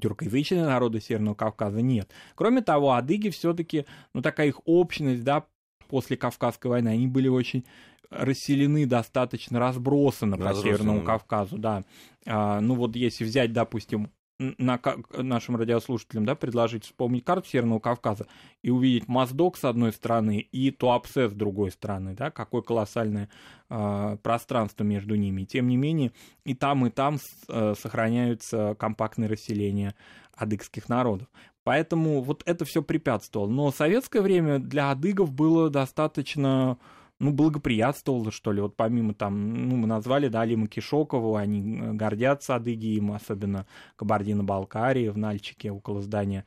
тюркоязычные 0.00 0.64
народы 0.64 1.00
Северного 1.00 1.34
Кавказа 1.34 1.82
нет. 1.82 2.10
Кроме 2.34 2.62
того, 2.62 2.92
адыги 2.92 3.28
все-таки, 3.30 3.86
ну 4.14 4.22
такая 4.22 4.48
их 4.48 4.60
общность, 4.64 5.22
да, 5.22 5.46
после 5.88 6.16
Кавказской 6.16 6.68
войны, 6.68 6.88
они 6.88 7.06
были 7.06 7.28
очень 7.28 7.64
расселены 8.10 8.86
достаточно 8.86 9.58
разбросаны 9.58 10.36
по 10.36 10.54
Северному 10.54 11.02
Кавказу, 11.02 11.58
да. 11.58 11.84
А, 12.26 12.60
ну 12.60 12.74
вот 12.74 12.96
если 12.96 13.24
взять, 13.24 13.52
допустим, 13.52 14.10
на, 14.38 14.80
нашим 15.16 15.56
радиослушателям 15.56 16.24
да, 16.24 16.34
предложить 16.34 16.84
вспомнить 16.84 17.24
карту 17.24 17.48
Северного 17.48 17.78
Кавказа 17.78 18.26
и 18.62 18.70
увидеть 18.70 19.08
Моздок 19.08 19.56
с 19.56 19.64
одной 19.64 19.92
стороны 19.92 20.40
и 20.40 20.70
Туапсе 20.70 21.28
с 21.28 21.32
другой 21.32 21.70
стороны, 21.70 22.14
да, 22.14 22.30
какое 22.30 22.62
колоссальное 22.62 23.28
э, 23.70 24.16
пространство 24.22 24.84
между 24.84 25.14
ними. 25.14 25.44
Тем 25.44 25.68
не 25.68 25.76
менее, 25.76 26.12
и 26.44 26.54
там, 26.54 26.86
и 26.86 26.90
там 26.90 27.18
э, 27.48 27.74
сохраняются 27.78 28.74
компактные 28.78 29.28
расселения 29.28 29.94
адыгских 30.34 30.88
народов. 30.88 31.28
Поэтому 31.64 32.22
вот 32.22 32.42
это 32.44 32.64
все 32.64 32.82
препятствовало. 32.82 33.48
Но 33.48 33.70
советское 33.70 34.20
время 34.20 34.58
для 34.58 34.90
адыгов 34.90 35.32
было 35.32 35.70
достаточно 35.70 36.78
ну, 37.22 37.32
благоприятствовало, 37.32 38.32
что 38.32 38.52
ли. 38.52 38.60
Вот 38.60 38.76
помимо 38.76 39.14
там, 39.14 39.68
ну, 39.68 39.76
мы 39.76 39.86
назвали, 39.86 40.26
да, 40.26 40.40
Алима 40.40 40.66
Кишокову, 40.66 41.36
они 41.36 41.78
э, 41.78 41.92
гордятся 41.92 42.56
адыги 42.56 42.96
им, 42.96 43.12
особенно 43.12 43.66
Кабардино-Балкарии, 43.96 45.08
в 45.08 45.16
Нальчике, 45.16 45.70
около 45.70 46.02
здания 46.02 46.44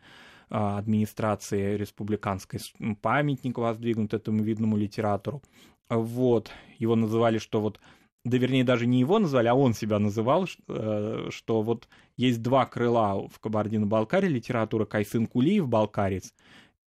а, 0.49 0.77
администрации 0.77 1.77
республиканской 1.77 2.59
памятник 3.01 3.57
воздвигнут 3.57 4.13
этому 4.13 4.43
видному 4.43 4.75
литератору. 4.75 5.41
Вот, 5.89 6.51
его 6.77 6.95
называли, 6.95 7.37
что 7.37 7.61
вот 7.61 7.79
да 8.25 8.37
вернее 8.37 8.63
даже 8.63 8.85
не 8.85 8.99
его 8.99 9.19
назвали, 9.19 9.47
а 9.47 9.55
он 9.55 9.73
себя 9.73 9.99
называл, 9.99 10.45
э, 10.67 11.27
что 11.29 11.61
вот 11.61 11.87
есть 12.17 12.41
два 12.41 12.65
крыла 12.65 13.27
в 13.29 13.39
Кабардино-Балкарии 13.39 14.27
литература 14.27 14.85
Кайсын 14.85 15.27
Кулиев, 15.27 15.67
балкарец, 15.69 16.33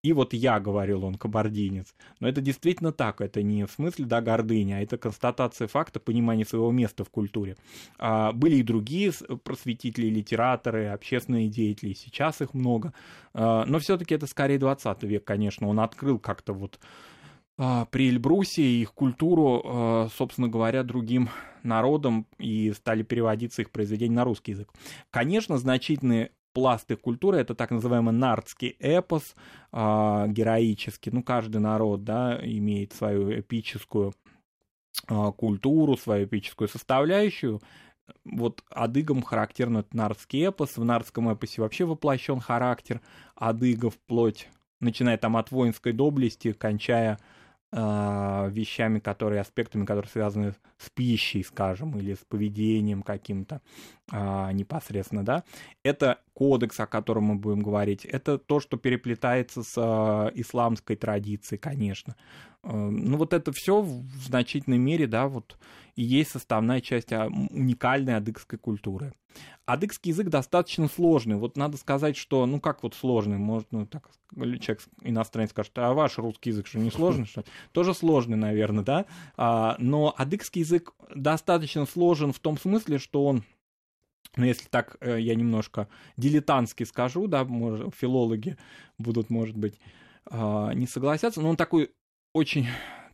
и 0.02 0.12
вот 0.12 0.33
я, 0.33 0.61
говорил 0.61 1.05
он, 1.05 1.17
кабардинец. 1.17 1.95
Но 2.21 2.28
это 2.28 2.40
действительно 2.40 2.93
так, 2.93 3.21
это 3.21 3.43
не 3.43 3.67
в 3.67 3.73
смысле, 3.73 4.05
да, 4.05 4.21
гордыня, 4.21 4.76
а 4.76 4.81
это 4.81 4.97
констатация 4.97 5.67
факта, 5.67 5.99
понимание 5.99 6.47
своего 6.47 6.71
места 6.71 7.05
в 7.05 7.11
культуре. 7.11 7.57
А, 7.99 8.33
были 8.33 8.57
и 8.57 8.62
другие 8.62 9.12
просветители, 9.43 10.07
литераторы, 10.07 10.87
общественные 10.87 11.49
деятели, 11.49 11.95
сейчас 11.95 12.40
их 12.40 12.55
много. 12.55 12.93
А, 13.35 13.64
но 13.67 13.81
все-таки 13.81 14.14
это 14.14 14.26
скорее 14.26 14.59
20 14.59 15.02
век, 15.02 15.25
конечно, 15.25 15.67
он 15.69 15.81
открыл 15.81 16.19
как-то 16.19 16.52
вот 16.52 16.78
а, 17.59 17.87
при 17.87 18.09
Эльбрусе 18.09 18.62
их 18.62 18.95
культуру, 18.95 19.62
а, 19.64 20.09
собственно 20.17 20.49
говоря, 20.49 20.85
другим 20.85 21.28
народам 21.64 22.26
и 22.38 22.73
стали 22.73 23.02
переводиться 23.02 23.62
их 23.62 23.71
произведения 23.71 24.14
на 24.14 24.25
русский 24.25 24.52
язык. 24.52 24.73
Конечно, 25.11 25.59
значительные 25.59 26.31
пласт 26.59 26.91
их 26.91 27.00
культуры, 27.00 27.38
это 27.38 27.55
так 27.55 27.71
называемый 27.71 28.12
нардский 28.12 28.75
эпос, 28.81 29.37
э, 29.73 30.25
героический, 30.29 31.12
ну, 31.12 31.23
каждый 31.23 31.59
народ, 31.61 32.03
да, 32.03 32.37
имеет 32.43 32.93
свою 32.93 33.38
эпическую 33.38 34.12
э, 35.09 35.33
культуру, 35.37 35.97
свою 35.97 36.25
эпическую 36.25 36.67
составляющую, 36.67 37.61
вот 38.25 38.65
адыгам 38.71 39.23
характерен 39.23 39.77
этот 39.77 39.95
нардский 39.95 40.49
эпос, 40.49 40.79
в 40.79 40.85
нардском 40.85 41.31
эпосе 41.31 41.62
вообще 41.62 41.85
воплощен 41.85 42.41
характер 42.41 43.00
адыгов 43.37 43.95
вплоть, 43.95 44.49
начиная 44.81 45.17
там 45.17 45.37
от 45.37 45.53
воинской 45.53 45.93
доблести, 45.93 46.55
кончая 46.55 47.21
э, 47.71 48.49
вещами, 48.50 48.99
которые, 48.99 49.43
аспектами, 49.43 49.85
которые 49.85 50.11
связаны 50.11 50.55
с 50.79 50.91
пищей, 50.91 51.43
скажем, 51.43 51.99
или 51.99 52.15
с 52.15 52.25
поведением 52.29 53.03
каким-то 53.03 53.61
э, 54.13 54.53
непосредственно, 54.53 55.25
да, 55.25 55.45
это 55.83 56.19
кодекс, 56.35 56.79
о 56.81 56.87
котором 56.87 57.25
мы 57.25 57.35
будем 57.35 57.61
говорить, 57.61 58.05
это 58.05 58.39
то, 58.39 58.61
что 58.61 58.77
переплетается 58.77 59.63
с 59.63 59.75
э, 59.77 60.31
исламской 60.41 60.97
традицией, 60.97 61.59
конечно. 61.59 62.17
Э, 62.63 62.73
ну 62.73 63.17
вот 63.17 63.33
это 63.33 63.53
все 63.53 63.81
в 63.81 64.05
значительной 64.25 64.79
мере, 64.79 65.07
да, 65.07 65.27
вот 65.27 65.59
и 65.99 66.03
есть 66.05 66.31
составная 66.31 66.81
часть 66.81 67.11
уникальной 67.11 68.17
адыгской 68.17 68.57
культуры. 68.57 69.15
Адыгский 69.67 70.13
язык 70.13 70.29
достаточно 70.29 70.89
сложный. 70.89 71.37
Вот 71.37 71.57
надо 71.57 71.77
сказать, 71.77 72.17
что, 72.17 72.47
ну 72.47 72.61
как 72.61 72.85
вот 72.85 72.95
сложный, 72.95 73.37
может, 73.37 73.67
ну 73.73 73.85
так 73.85 74.09
человек 74.35 74.83
иностранец 75.03 75.51
скажет, 75.51 75.73
а 75.77 75.93
ваш 75.95 76.19
русский 76.19 76.51
язык 76.51 76.67
что 76.67 76.79
не 76.79 76.91
сложный, 76.91 77.27
что 77.27 77.45
Тоже 77.73 77.95
сложный, 77.95 78.37
наверное, 78.37 78.85
да. 78.85 79.07
А, 79.37 79.75
но 79.79 80.15
адыгский 80.17 80.61
язык 80.61 80.68
достаточно 81.15 81.87
сложен 81.87 82.33
в 82.33 82.39
том 82.39 82.59
смысле, 82.59 82.99
что 82.99 83.25
он 83.25 83.45
ну, 84.37 84.45
если 84.45 84.69
так 84.69 84.97
э, 85.01 85.21
я 85.21 85.35
немножко 85.35 85.89
дилетантски 86.17 86.85
скажу, 86.85 87.27
да, 87.27 87.45
может, 87.45 87.95
филологи 87.95 88.57
будут, 88.99 89.31
может 89.31 89.57
быть, 89.57 89.81
а, 90.31 90.73
не 90.75 90.87
согласятся, 90.87 91.41
но 91.41 91.49
он 91.49 91.57
такой 91.57 91.91
очень 92.35 92.67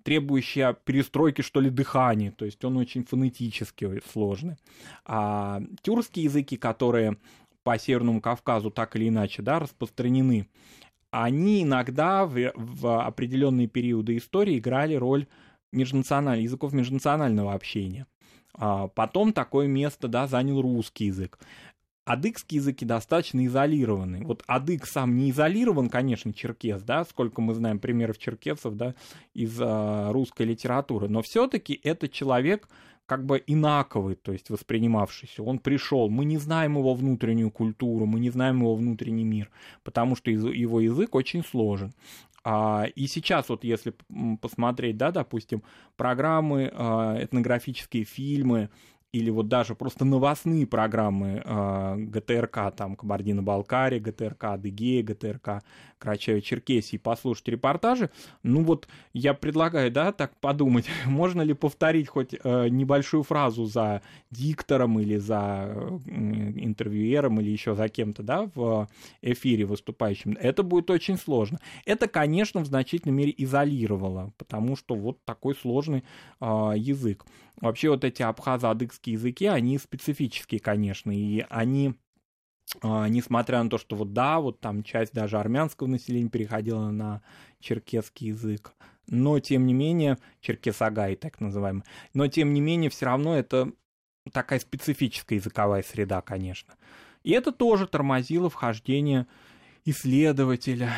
требующий 0.02 0.74
перестройки, 0.84 1.40
что 1.42 1.60
ли, 1.60 1.70
дыхания, 1.70 2.30
то 2.30 2.44
есть 2.44 2.62
он 2.64 2.76
очень 2.76 3.04
фонетически 3.04 4.02
сложный. 4.12 4.56
А 5.04 5.62
тюркские 5.82 6.24
языки, 6.24 6.56
которые 6.56 7.16
по 7.62 7.78
Северному 7.78 8.20
Кавказу 8.20 8.70
так 8.70 8.96
или 8.96 9.08
иначе 9.08 9.40
да, 9.40 9.58
распространены, 9.58 10.46
они 11.10 11.62
иногда 11.62 12.26
в, 12.26 12.52
в 12.54 13.06
определенные 13.06 13.68
периоды 13.68 14.16
истории 14.16 14.58
играли 14.58 14.94
роль 14.94 15.26
межнациональных 15.74 16.44
языков 16.44 16.72
межнационального 16.72 17.52
общения. 17.52 18.06
А 18.54 18.88
потом 18.88 19.32
такое 19.32 19.66
место 19.66 20.08
да, 20.08 20.26
занял 20.26 20.60
русский 20.60 21.06
язык. 21.06 21.38
Адыгские 22.04 22.58
языки 22.58 22.84
достаточно 22.84 23.44
изолированы. 23.46 24.24
Вот 24.24 24.42
адык 24.46 24.86
сам 24.86 25.16
не 25.16 25.30
изолирован, 25.30 25.88
конечно, 25.88 26.34
черкес, 26.34 26.82
да, 26.82 27.04
сколько 27.04 27.40
мы 27.40 27.54
знаем 27.54 27.78
примеров 27.78 28.18
черкесов, 28.18 28.76
да, 28.76 28.94
из 29.32 29.58
а, 29.58 30.12
русской 30.12 30.42
литературы, 30.42 31.08
но 31.08 31.22
все-таки 31.22 31.80
это 31.82 32.08
человек, 32.08 32.68
как 33.06 33.24
бы 33.24 33.42
инаковый, 33.46 34.16
то 34.16 34.32
есть 34.32 34.50
воспринимавшийся. 34.50 35.42
Он 35.42 35.58
пришел, 35.58 36.08
мы 36.10 36.24
не 36.26 36.36
знаем 36.36 36.76
его 36.76 36.94
внутреннюю 36.94 37.50
культуру, 37.50 38.06
мы 38.06 38.20
не 38.20 38.30
знаем 38.30 38.60
его 38.60 38.74
внутренний 38.76 39.24
мир, 39.24 39.50
потому 39.82 40.14
что 40.14 40.30
его 40.30 40.80
язык 40.80 41.14
очень 41.14 41.42
сложен. 41.44 41.94
А, 42.44 42.84
и 42.94 43.06
сейчас 43.06 43.48
вот 43.48 43.64
если 43.64 43.94
посмотреть, 44.42 44.98
да, 44.98 45.10
допустим, 45.10 45.62
программы, 45.96 46.70
а, 46.74 47.16
этнографические 47.18 48.04
фильмы, 48.04 48.68
или 49.14 49.30
вот 49.30 49.46
даже 49.46 49.76
просто 49.76 50.04
новостные 50.04 50.66
программы 50.66 51.40
э, 51.44 51.94
ГТРК, 51.98 52.74
там, 52.76 52.96
Кабардино-Балкария, 52.96 54.00
ГТРК 54.00 54.44
Адыгея, 54.44 55.04
ГТРК 55.04 55.62
Карачаево-Черкесии, 56.00 56.98
послушать 56.98 57.46
репортажи, 57.46 58.10
ну 58.42 58.64
вот 58.64 58.88
я 59.12 59.32
предлагаю, 59.32 59.92
да, 59.92 60.10
так 60.10 60.36
подумать, 60.40 60.86
можно 61.06 61.42
ли 61.42 61.54
повторить 61.54 62.08
хоть 62.08 62.34
э, 62.34 62.68
небольшую 62.68 63.22
фразу 63.22 63.66
за 63.66 64.02
диктором 64.32 64.98
или 64.98 65.16
за 65.16 65.66
э, 65.68 65.98
интервьюером 66.56 67.40
или 67.40 67.50
еще 67.50 67.76
за 67.76 67.88
кем-то, 67.88 68.24
да, 68.24 68.50
в 68.56 68.88
эфире 69.22 69.64
выступающим. 69.64 70.36
Это 70.40 70.64
будет 70.64 70.90
очень 70.90 71.18
сложно. 71.18 71.60
Это, 71.86 72.08
конечно, 72.08 72.62
в 72.62 72.66
значительной 72.66 73.14
мере 73.14 73.34
изолировало, 73.38 74.32
потому 74.38 74.74
что 74.74 74.96
вот 74.96 75.24
такой 75.24 75.54
сложный 75.54 76.02
э, 76.40 76.72
язык. 76.74 77.24
Вообще 77.64 77.88
вот 77.88 78.04
эти 78.04 78.20
абхазо-адыгские 78.20 79.14
языки, 79.14 79.46
они 79.46 79.78
специфические, 79.78 80.60
конечно, 80.60 81.10
и 81.10 81.46
они 81.48 81.94
а, 82.82 83.08
несмотря 83.08 83.62
на 83.62 83.70
то, 83.70 83.78
что 83.78 83.96
вот 83.96 84.12
да, 84.12 84.38
вот 84.38 84.60
там 84.60 84.82
часть 84.82 85.14
даже 85.14 85.38
армянского 85.38 85.86
населения 85.86 86.28
переходила 86.28 86.90
на 86.90 87.22
черкесский 87.60 88.28
язык, 88.28 88.74
но 89.06 89.38
тем 89.40 89.66
не 89.66 89.72
менее, 89.72 90.18
черкесагай 90.40 91.16
так 91.16 91.40
называемый, 91.40 91.84
но 92.12 92.26
тем 92.26 92.52
не 92.52 92.60
менее 92.60 92.90
все 92.90 93.06
равно 93.06 93.34
это 93.34 93.72
такая 94.30 94.58
специфическая 94.58 95.38
языковая 95.38 95.82
среда, 95.82 96.20
конечно. 96.20 96.74
И 97.22 97.30
это 97.30 97.50
тоже 97.50 97.86
тормозило 97.86 98.50
вхождение 98.50 99.26
исследователя, 99.86 100.92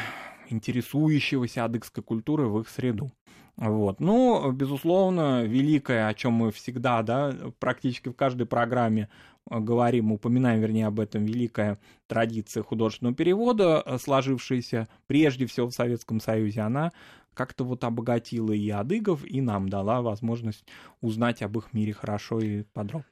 интересующегося 0.49 1.65
адыгской 1.65 2.03
культурой 2.03 2.49
в 2.49 2.61
их 2.61 2.69
среду. 2.69 3.13
Вот. 3.57 4.01
Ну, 4.01 4.53
безусловно, 4.53 5.45
великое, 5.45 6.09
о 6.09 6.15
чем 6.15 6.35
мы 6.35 6.53
всегда, 6.53 7.03
да, 7.03 7.35
практически 7.59 8.11
в 8.11 8.13
каждой 8.13 8.47
программе 8.47 9.09
э, 9.51 9.59
говорим, 9.59 10.13
упоминаем, 10.13 10.61
вернее, 10.61 10.87
об 10.87 11.01
этом, 11.01 11.25
великая 11.25 11.79
традиция 12.07 12.63
художественного 12.63 13.17
перевода, 13.17 13.83
э, 13.85 13.97
сложившаяся 13.99 14.89
прежде 15.07 15.47
всего 15.47 15.69
в 15.69 15.75
Советском 15.75 16.21
Союзе, 16.21 16.61
она 16.61 16.93
как-то 17.33 17.65
вот 17.65 17.85
обогатила 17.85 18.53
и 18.53 18.69
адыгов, 18.69 19.25
и 19.25 19.41
нам 19.41 19.69
дала 19.69 20.03
возможность 20.03 20.65
узнать 21.01 21.43
об 21.43 21.57
их 21.57 21.73
мире 21.73 21.95
хорошо 21.95 22.41
и 22.41 22.63
подробно. 22.63 23.07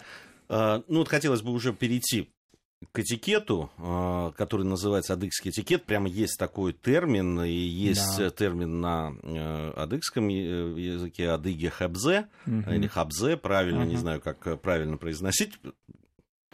А, 0.48 0.82
ну 0.88 0.98
вот 0.98 1.08
хотелось 1.08 1.42
бы 1.42 1.52
уже 1.52 1.72
перейти 1.72 2.30
к 2.92 2.98
этикету, 2.98 3.70
а, 3.78 4.32
который 4.32 4.64
называется 4.64 5.14
адыгский 5.14 5.50
этикет, 5.50 5.84
прямо 5.84 6.08
есть 6.08 6.38
такой 6.38 6.72
термин, 6.72 7.42
и 7.42 7.50
есть 7.50 8.18
да. 8.18 8.30
термин 8.30 8.80
на 8.80 9.12
э, 9.22 9.72
адыгском 9.76 10.28
языке 10.28 11.30
адыги 11.30 11.68
хабзе, 11.68 12.26
угу. 12.46 12.70
или 12.70 12.86
хабзе, 12.86 13.36
правильно, 13.36 13.82
ага. 13.82 13.90
не 13.90 13.96
знаю, 13.96 14.20
как 14.20 14.60
правильно 14.60 14.96
произносить, 14.96 15.52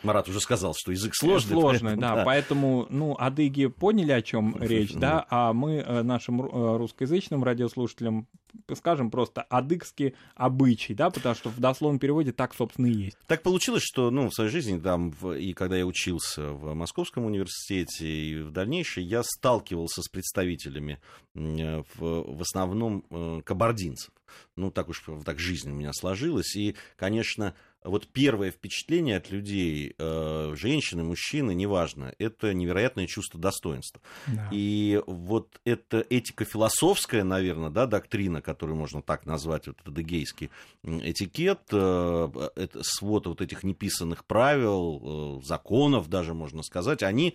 Марат 0.02 0.28
уже 0.28 0.40
сказал, 0.40 0.74
что 0.76 0.92
язык 0.92 1.14
сложный. 1.14 1.52
Сложный, 1.52 1.96
да, 1.96 2.16
да. 2.16 2.24
Поэтому, 2.24 2.86
ну, 2.90 3.16
адыги 3.18 3.66
поняли, 3.66 4.12
о 4.12 4.22
чем 4.22 4.56
речь, 4.60 4.92
да, 4.92 5.26
а 5.30 5.52
мы 5.52 5.76
э, 5.76 6.02
нашим 6.02 6.42
э, 6.42 6.76
русскоязычным 6.76 7.44
радиослушателям 7.44 8.26
скажем 8.74 9.10
просто 9.12 9.42
адыгский 9.42 10.14
обычай, 10.34 10.94
да, 10.94 11.10
потому 11.10 11.34
что 11.34 11.50
в 11.50 11.60
дословном 11.60 12.00
переводе 12.00 12.32
так, 12.32 12.54
собственно, 12.54 12.86
и 12.86 12.92
есть. 12.92 13.16
Так 13.28 13.42
получилось, 13.42 13.82
что, 13.84 14.10
ну, 14.10 14.28
в 14.28 14.34
своей 14.34 14.50
жизни, 14.50 14.78
там, 14.78 15.10
и 15.10 15.52
когда 15.52 15.76
я 15.76 15.86
учился 15.86 16.50
в 16.50 16.74
Московском 16.74 17.26
университете, 17.26 18.08
и 18.08 18.42
в 18.42 18.50
дальнейшем, 18.50 19.04
я 19.04 19.22
сталкивался 19.22 20.02
с 20.02 20.08
представителями 20.08 20.98
в, 21.34 21.84
в 21.98 22.42
основном 22.42 23.04
кабардинцев. 23.44 24.10
Ну, 24.56 24.70
так 24.70 24.88
уж 24.88 25.04
так 25.24 25.38
жизнь 25.38 25.70
у 25.70 25.74
меня 25.74 25.92
сложилась. 25.92 26.54
И, 26.56 26.76
конечно, 26.96 27.54
вот 27.82 28.08
первое 28.08 28.50
впечатление 28.50 29.16
от 29.16 29.30
людей, 29.30 29.94
э, 29.96 30.54
женщины, 30.56 31.02
мужчины, 31.02 31.54
неважно, 31.54 32.14
это 32.18 32.52
невероятное 32.52 33.06
чувство 33.06 33.40
достоинства. 33.40 34.00
Да. 34.26 34.48
И 34.52 35.00
вот 35.06 35.60
эта 35.64 36.04
этика 36.10 36.44
философская, 36.44 37.24
наверное, 37.24 37.70
да, 37.70 37.86
доктрина, 37.86 38.42
которую 38.42 38.76
можно 38.76 39.00
так 39.02 39.24
назвать, 39.24 39.66
вот 39.66 39.80
этот 39.80 39.94
дегейский 39.94 40.50
этикет, 40.84 41.60
э, 41.72 42.48
это 42.56 42.82
свод 42.82 43.26
вот 43.26 43.40
этих 43.40 43.62
неписанных 43.62 44.24
правил, 44.26 45.40
э, 45.40 45.46
законов 45.46 46.08
даже, 46.08 46.34
можно 46.34 46.62
сказать, 46.62 47.02
они, 47.02 47.34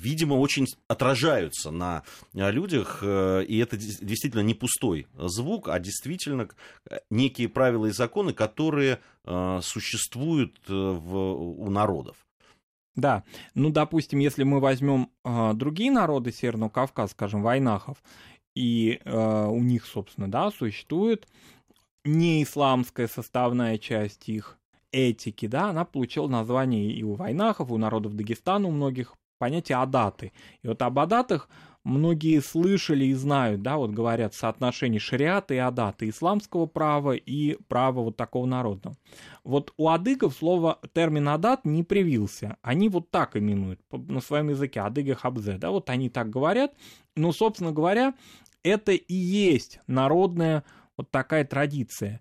видимо, 0.00 0.34
очень 0.34 0.66
отражаются 0.88 1.70
на 1.70 2.02
людях, 2.32 3.00
э, 3.02 3.44
и 3.44 3.58
это 3.58 3.76
действительно 3.76 4.42
не 4.42 4.54
пустой 4.54 5.06
звук, 5.16 5.68
а 5.68 5.78
действительно 5.78 6.48
э, 6.88 6.98
некие 7.10 7.48
правила 7.48 7.86
и 7.86 7.90
законы, 7.90 8.32
которые 8.32 9.00
Э, 9.24 9.60
существуют 9.62 10.58
э, 10.68 10.72
в, 10.72 11.16
у 11.16 11.70
народов. 11.70 12.16
Да, 12.96 13.22
ну, 13.54 13.70
допустим, 13.70 14.18
если 14.18 14.44
мы 14.44 14.60
возьмем 14.60 15.10
э, 15.24 15.52
другие 15.54 15.90
народы 15.90 16.32
Северного 16.32 16.70
Кавказа, 16.70 17.12
скажем, 17.12 17.42
вайнахов, 17.42 18.02
и 18.56 19.00
э, 19.04 19.46
у 19.46 19.60
них, 19.60 19.84
собственно, 19.84 20.30
да, 20.30 20.50
существует 20.50 21.28
не 22.04 22.42
исламская 22.42 23.08
составная 23.08 23.76
часть 23.76 24.28
их 24.28 24.58
этики, 24.90 25.46
да, 25.46 25.68
она 25.68 25.84
получила 25.84 26.26
название 26.26 26.90
и 26.90 27.02
у 27.04 27.14
вайнахов, 27.14 27.68
и 27.68 27.72
у 27.72 27.78
народов 27.78 28.16
Дагестана, 28.16 28.68
у 28.68 28.72
многих 28.72 29.14
понятие 29.40 29.78
адаты. 29.78 30.32
И 30.62 30.68
вот 30.68 30.80
об 30.82 30.98
адатах 30.98 31.48
многие 31.82 32.40
слышали 32.40 33.06
и 33.06 33.14
знают, 33.14 33.62
да, 33.62 33.76
вот 33.78 33.90
говорят 33.90 34.34
соотношение 34.34 35.00
шариата 35.00 35.54
и 35.54 35.56
адата, 35.56 36.08
исламского 36.08 36.66
права 36.66 37.12
и 37.12 37.56
права 37.68 38.02
вот 38.02 38.16
такого 38.16 38.46
народного. 38.46 38.96
Вот 39.42 39.72
у 39.76 39.88
адыгов 39.88 40.34
слово 40.34 40.78
термин 40.92 41.28
адат 41.28 41.64
не 41.64 41.82
привился. 41.82 42.56
Они 42.62 42.88
вот 42.88 43.10
так 43.10 43.36
именуют 43.36 43.80
на 43.90 44.20
своем 44.20 44.50
языке, 44.50 44.80
адыга 44.80 45.14
хабзе, 45.14 45.56
да, 45.58 45.70
вот 45.70 45.88
они 45.90 46.10
так 46.10 46.30
говорят. 46.30 46.74
Но, 47.16 47.32
собственно 47.32 47.72
говоря, 47.72 48.14
это 48.62 48.92
и 48.92 49.14
есть 49.14 49.80
народная 49.86 50.64
вот 50.96 51.10
такая 51.10 51.44
традиция. 51.44 52.20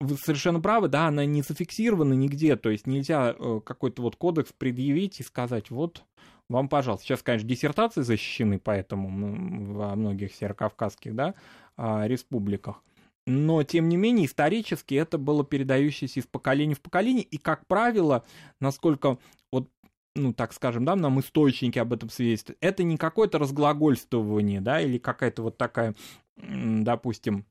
Вы 0.00 0.16
совершенно 0.16 0.60
правы, 0.60 0.88
да, 0.88 1.08
она 1.08 1.26
не 1.26 1.42
зафиксирована 1.42 2.14
нигде, 2.14 2.56
то 2.56 2.70
есть 2.70 2.86
нельзя 2.86 3.36
э, 3.38 3.60
какой-то 3.62 4.00
вот 4.00 4.16
кодекс 4.16 4.50
предъявить 4.56 5.20
и 5.20 5.22
сказать, 5.22 5.70
вот 5.70 6.04
вам, 6.50 6.68
пожалуйста. 6.68 7.06
Сейчас, 7.06 7.22
конечно, 7.22 7.48
диссертации 7.48 8.02
защищены 8.02 8.58
поэтому 8.58 9.72
во 9.72 9.94
многих 9.94 10.34
северокавказских 10.34 11.14
да, 11.14 11.34
а, 11.76 12.06
республиках. 12.06 12.82
Но, 13.26 13.62
тем 13.62 13.88
не 13.88 13.96
менее, 13.96 14.26
исторически 14.26 14.94
это 14.94 15.16
было 15.16 15.44
передающееся 15.44 16.20
из 16.20 16.26
поколения 16.26 16.74
в 16.74 16.80
поколение. 16.80 17.22
И, 17.22 17.38
как 17.38 17.66
правило, 17.66 18.24
насколько 18.60 19.18
вот 19.52 19.70
ну, 20.16 20.32
так 20.32 20.52
скажем, 20.52 20.84
да, 20.84 20.96
нам 20.96 21.20
источники 21.20 21.78
об 21.78 21.92
этом 21.92 22.10
свидетельствуют, 22.10 22.58
это 22.60 22.82
не 22.82 22.96
какое-то 22.96 23.38
разглагольствование, 23.38 24.60
да, 24.60 24.80
или 24.80 24.98
какая-то 24.98 25.42
вот 25.42 25.56
такая, 25.56 25.94
допустим, 26.36 27.46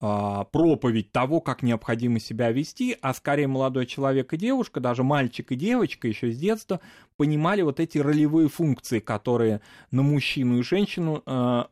проповедь 0.00 1.10
того, 1.10 1.40
как 1.40 1.62
необходимо 1.62 2.20
себя 2.20 2.52
вести, 2.52 2.96
а 3.00 3.12
скорее 3.12 3.48
молодой 3.48 3.86
человек 3.86 4.32
и 4.32 4.36
девушка, 4.36 4.78
даже 4.78 5.02
мальчик 5.02 5.50
и 5.50 5.56
девочка 5.56 6.06
еще 6.06 6.30
с 6.30 6.38
детства 6.38 6.80
понимали 7.16 7.62
вот 7.62 7.80
эти 7.80 7.98
ролевые 7.98 8.48
функции, 8.48 9.00
которые 9.00 9.60
на 9.90 10.02
мужчину 10.02 10.58
и 10.58 10.62
женщину 10.62 11.22
э, 11.26 11.64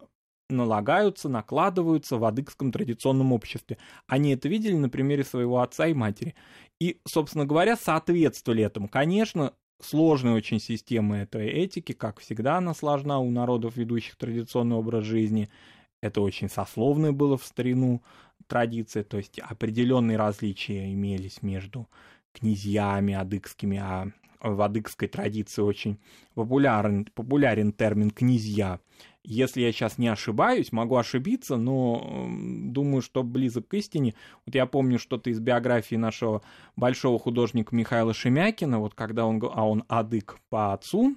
налагаются, 0.50 1.28
накладываются 1.28 2.16
в 2.16 2.24
адыгском 2.24 2.72
традиционном 2.72 3.32
обществе. 3.32 3.78
Они 4.08 4.32
это 4.32 4.48
видели 4.48 4.74
на 4.74 4.88
примере 4.88 5.22
своего 5.22 5.60
отца 5.60 5.86
и 5.86 5.94
матери. 5.94 6.34
И, 6.80 7.00
собственно 7.06 7.46
говоря, 7.46 7.76
соответствовали 7.76 8.64
этому. 8.64 8.88
Конечно, 8.88 9.52
сложная 9.80 10.34
очень 10.34 10.58
система 10.58 11.18
этой 11.18 11.46
этики, 11.46 11.92
как 11.92 12.18
всегда 12.18 12.56
она 12.56 12.74
сложна 12.74 13.20
у 13.20 13.30
народов, 13.30 13.76
ведущих 13.76 14.16
традиционный 14.16 14.76
образ 14.76 15.04
жизни– 15.04 15.48
это 16.00 16.20
очень 16.20 16.48
сословное 16.48 17.12
было 17.12 17.36
в 17.36 17.44
старину 17.44 18.02
традиция, 18.46 19.02
то 19.02 19.16
есть 19.16 19.38
определенные 19.38 20.16
различия 20.16 20.92
имелись 20.92 21.42
между 21.42 21.88
князьями 22.32 23.14
адыгскими, 23.14 23.78
а 23.78 24.08
в 24.40 24.60
адыгской 24.60 25.08
традиции 25.08 25.62
очень 25.62 25.98
популярен, 26.34 27.06
популярен 27.14 27.72
термин 27.72 28.10
«князья». 28.10 28.80
Если 29.28 29.60
я 29.60 29.72
сейчас 29.72 29.98
не 29.98 30.06
ошибаюсь, 30.06 30.70
могу 30.70 30.96
ошибиться, 30.96 31.56
но 31.56 32.28
думаю, 32.30 33.02
что 33.02 33.24
близок 33.24 33.66
к 33.66 33.74
истине. 33.74 34.14
Вот 34.44 34.54
я 34.54 34.66
помню 34.66 35.00
что-то 35.00 35.30
из 35.30 35.40
биографии 35.40 35.96
нашего 35.96 36.42
большого 36.76 37.18
художника 37.18 37.74
Михаила 37.74 38.14
Шемякина, 38.14 38.78
вот 38.78 38.94
когда 38.94 39.26
он, 39.26 39.42
а 39.42 39.68
он 39.68 39.82
адык 39.88 40.38
по 40.48 40.72
отцу, 40.72 41.16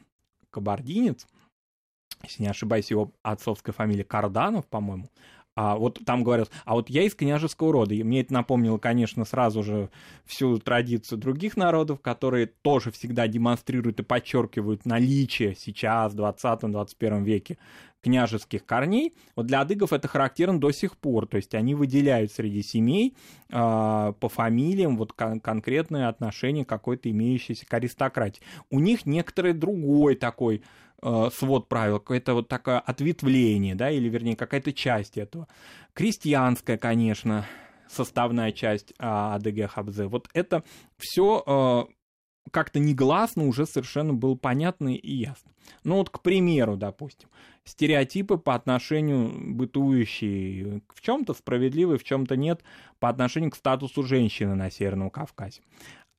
кабардинец– 0.50 1.28
если 2.24 2.44
не 2.44 2.50
ошибаюсь, 2.50 2.92
его 2.92 3.12
отцовская 3.24 3.74
фамилия 3.74 4.04
Карданов, 4.04 4.68
по-моему, 4.68 5.10
а 5.56 5.76
вот 5.76 6.00
там 6.06 6.24
говорят, 6.24 6.50
а 6.64 6.76
вот 6.76 6.90
я 6.90 7.04
из 7.04 7.16
княжеского 7.16 7.74
рода. 7.74 7.94
И 7.94 8.02
мне 8.02 8.22
это 8.22 8.32
напомнило, 8.34 8.78
конечно, 8.78 9.26
сразу 9.26 9.62
же 9.62 9.90
всю 10.26 10.58
традицию 10.58 11.18
других 11.18 11.58
народов, 11.58 12.00
которые 12.00 12.48
тоже 12.48 12.92
всегда 12.92 13.28
демонстрируют 13.28 14.00
и 14.00 14.04
подчеркивают 14.04 14.86
наличие 14.86 15.56
сейчас, 15.56 16.14
в 16.14 16.18
20-21 16.18 17.24
веке, 17.24 17.58
княжеских 18.02 18.66
корней. 18.66 19.14
Вот 19.36 19.48
для 19.48 19.62
адыгов 19.62 19.94
это 19.94 20.08
характерно 20.08 20.60
до 20.60 20.72
сих 20.72 20.98
пор. 20.98 21.28
То 21.28 21.38
есть 21.38 21.54
они 21.56 21.76
выделяют 21.76 22.32
среди 22.32 22.64
семей 22.64 23.16
э, 23.50 23.54
по 23.54 24.30
фамилиям 24.30 24.98
вот 24.98 25.14
кон- 25.14 25.40
конкретное 25.40 26.08
отношение 26.08 26.66
какой-то 26.66 27.10
имеющейся 27.10 27.66
к 27.66 27.74
аристократии. 27.74 28.42
У 28.70 28.80
них 28.80 29.06
некоторый 29.06 29.54
другой 29.54 30.16
такой 30.16 30.64
э, 31.02 31.30
свод 31.34 31.68
правил, 31.68 32.00
какое-то 32.00 32.34
вот 32.34 32.48
такое 32.48 32.80
ответвление, 32.80 33.76
да, 33.76 33.90
или 33.92 34.08
вернее 34.08 34.36
какая-то 34.36 34.72
часть 34.74 35.18
этого. 35.18 35.48
Крестьянская, 35.94 36.78
конечно, 36.78 37.46
составная 37.90 38.52
часть 38.52 38.94
а, 39.00 39.36
АДГ 39.36 39.72
Хабзе. 39.72 40.06
Вот 40.06 40.30
это 40.34 40.64
все 40.98 41.44
э, 41.46 41.94
как-то 42.52 42.80
негласно 42.80 43.48
уже 43.48 43.66
совершенно 43.66 44.14
было 44.14 44.36
понятно 44.36 44.96
и 44.96 45.16
ясно. 45.16 45.52
Ну 45.84 45.96
вот, 45.96 46.10
к 46.10 46.22
примеру, 46.22 46.78
допустим, 46.78 47.30
стереотипы 47.70 48.38
по 48.38 48.56
отношению 48.56 49.32
бытующие, 49.54 50.82
в 50.94 51.02
чем-то 51.02 51.34
справедливые, 51.34 52.00
в 52.00 52.04
чем-то 52.04 52.36
нет, 52.36 52.62
по 53.00 53.10
отношению 53.10 53.52
к 53.52 53.56
статусу 53.56 54.04
женщины 54.04 54.56
на 54.56 54.72
Северном 54.72 55.10
Кавказе. 55.10 55.62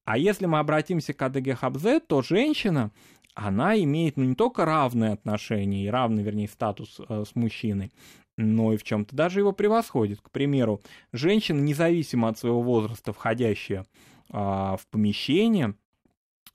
А 0.05 0.17
если 0.17 0.47
мы 0.47 0.59
обратимся 0.59 1.13
к 1.13 1.23
Адыге 1.23 1.55
Хабзе, 1.55 2.01
то 2.01 2.23
женщина, 2.23 2.91
она 3.35 3.79
имеет 3.79 4.17
ну, 4.17 4.25
не 4.25 4.35
только 4.35 4.65
равные 4.65 5.13
отношения 5.13 5.85
и 5.85 5.89
равный, 5.89 6.23
вернее, 6.23 6.49
статус 6.49 7.01
э, 7.09 7.25
с 7.27 7.35
мужчиной, 7.35 7.93
но 8.37 8.73
и 8.73 8.77
в 8.77 8.83
чем-то 8.83 9.15
даже 9.15 9.41
его 9.41 9.53
превосходит. 9.53 10.21
К 10.21 10.31
примеру, 10.31 10.81
женщина, 11.13 11.61
независимо 11.61 12.29
от 12.29 12.39
своего 12.39 12.63
возраста, 12.63 13.13
входящая 13.13 13.81
э, 13.81 14.33
в 14.33 14.81
помещение, 14.91 15.75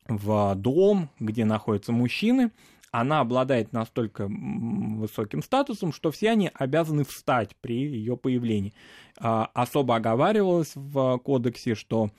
в 0.08 0.55
дом, 0.55 1.10
где 1.19 1.45
находятся 1.45 1.91
мужчины, 1.91 2.51
она 2.99 3.19
обладает 3.19 3.73
настолько 3.73 4.27
высоким 4.29 5.41
статусом, 5.41 5.91
что 5.91 6.12
все 6.12 6.31
они 6.31 6.49
обязаны 6.53 7.03
встать 7.03 7.55
при 7.60 7.75
ее 7.75 8.15
появлении. 8.15 8.73
А, 9.19 9.49
особо 9.53 9.97
оговаривалось 9.97 10.71
в 10.75 11.17
кодексе, 11.17 11.75
что 11.75 12.10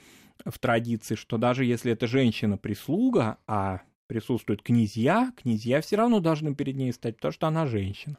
в 0.44 0.58
традиции, 0.58 1.14
что 1.14 1.38
даже 1.38 1.64
если 1.64 1.92
это 1.92 2.06
женщина-прислуга, 2.06 3.38
а 3.46 3.80
присутствуют 4.06 4.62
князья, 4.62 5.32
князья 5.36 5.80
все 5.80 5.96
равно 5.96 6.20
должны 6.20 6.54
перед 6.54 6.76
ней 6.76 6.92
стать, 6.92 7.16
потому 7.16 7.32
что 7.32 7.46
она 7.46 7.66
женщина. 7.66 8.18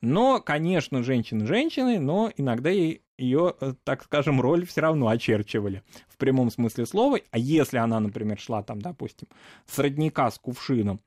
Но, 0.00 0.40
конечно, 0.40 1.02
женщины 1.02 1.46
женщины, 1.46 2.00
но 2.00 2.32
иногда 2.34 2.70
ей 2.70 3.02
ее, 3.18 3.54
э, 3.60 3.74
так 3.84 4.02
скажем, 4.02 4.40
роль 4.40 4.66
все 4.66 4.80
равно 4.80 5.08
очерчивали 5.08 5.82
в 6.08 6.16
прямом 6.16 6.50
смысле 6.50 6.86
слова. 6.86 7.20
А 7.30 7.38
если 7.38 7.76
она, 7.76 8.00
например, 8.00 8.38
шла 8.38 8.62
там, 8.62 8.80
допустим, 8.80 9.28
с 9.66 9.78
родника 9.78 10.30
с 10.30 10.38
кувшином, 10.38 11.00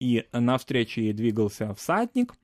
и 0.00 0.26
навстречу 0.32 1.00
ей 1.00 1.12
двигался 1.12 1.74
всадник, 1.74 2.34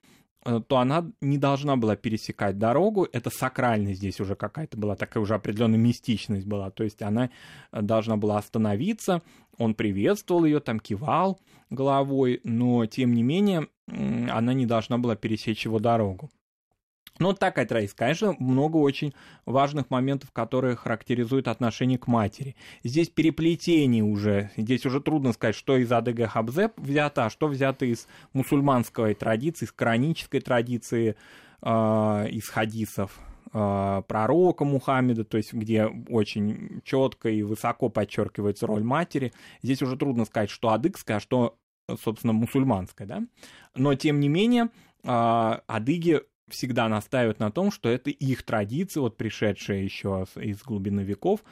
Э, 0.44 0.60
то 0.66 0.78
она 0.78 1.10
не 1.20 1.38
должна 1.38 1.76
была 1.76 1.96
пересекать 1.96 2.58
дорогу. 2.58 3.08
Это 3.12 3.30
сакральность 3.30 3.98
здесь 3.98 4.20
уже 4.20 4.36
какая-то 4.36 4.76
была, 4.76 4.94
такая 4.94 5.22
уже 5.22 5.34
определенная 5.34 5.78
мистичность 5.78 6.46
была. 6.46 6.70
То 6.70 6.84
есть 6.84 7.02
она 7.02 7.30
э, 7.72 7.82
должна 7.82 8.16
была 8.16 8.38
остановиться, 8.38 9.22
он 9.58 9.74
приветствовал 9.74 10.44
ее, 10.44 10.60
там 10.60 10.80
кивал 10.80 11.40
головой, 11.70 12.40
но 12.44 12.86
тем 12.86 13.14
не 13.14 13.22
менее 13.22 13.68
она 13.86 14.52
не 14.54 14.66
должна 14.66 14.98
была 14.98 15.16
пересечь 15.16 15.64
его 15.64 15.78
дорогу. 15.78 16.30
Ну, 17.20 17.28
вот 17.28 17.38
такая 17.38 17.64
традиция. 17.64 17.96
Конечно, 17.96 18.34
много 18.40 18.78
очень 18.78 19.14
важных 19.46 19.88
моментов, 19.88 20.32
которые 20.32 20.74
характеризуют 20.74 21.46
отношение 21.46 21.96
к 21.96 22.08
матери. 22.08 22.56
Здесь 22.82 23.08
переплетение 23.08 24.02
уже. 24.02 24.50
Здесь 24.56 24.84
уже 24.84 25.00
трудно 25.00 25.32
сказать, 25.32 25.54
что 25.54 25.76
из 25.76 25.92
АДГ 25.92 26.28
Хабзе 26.28 26.72
взято, 26.76 27.26
а 27.26 27.30
что 27.30 27.46
взято 27.46 27.84
из 27.84 28.08
мусульманской 28.32 29.14
традиции, 29.14 29.66
из 29.66 29.70
коранической 29.70 30.40
традиции, 30.40 31.14
э, 31.62 31.68
из 32.30 32.48
хадисов 32.48 33.16
э, 33.52 34.02
пророка 34.08 34.64
Мухаммеда, 34.64 35.24
то 35.24 35.36
есть 35.36 35.52
где 35.52 35.86
очень 36.08 36.82
четко 36.84 37.28
и 37.28 37.42
высоко 37.42 37.90
подчеркивается 37.90 38.66
роль 38.66 38.82
матери. 38.82 39.32
Здесь 39.62 39.82
уже 39.82 39.96
трудно 39.96 40.24
сказать, 40.24 40.50
что 40.50 40.70
адыгская, 40.70 41.18
а 41.18 41.20
что, 41.20 41.56
собственно, 42.02 42.32
мусульманская, 42.32 43.06
да. 43.06 43.22
Но, 43.76 43.94
тем 43.94 44.18
не 44.18 44.28
менее, 44.28 44.70
э, 45.04 45.08
адыги 45.68 46.22
всегда 46.48 46.88
настаивают 46.88 47.38
на 47.38 47.50
том, 47.50 47.70
что 47.70 47.88
это 47.88 48.10
их 48.10 48.42
традиция, 48.42 49.00
вот 49.00 49.16
пришедшая 49.16 49.82
еще 49.82 50.26
из 50.36 50.62
глубины 50.62 51.00
веков, 51.00 51.42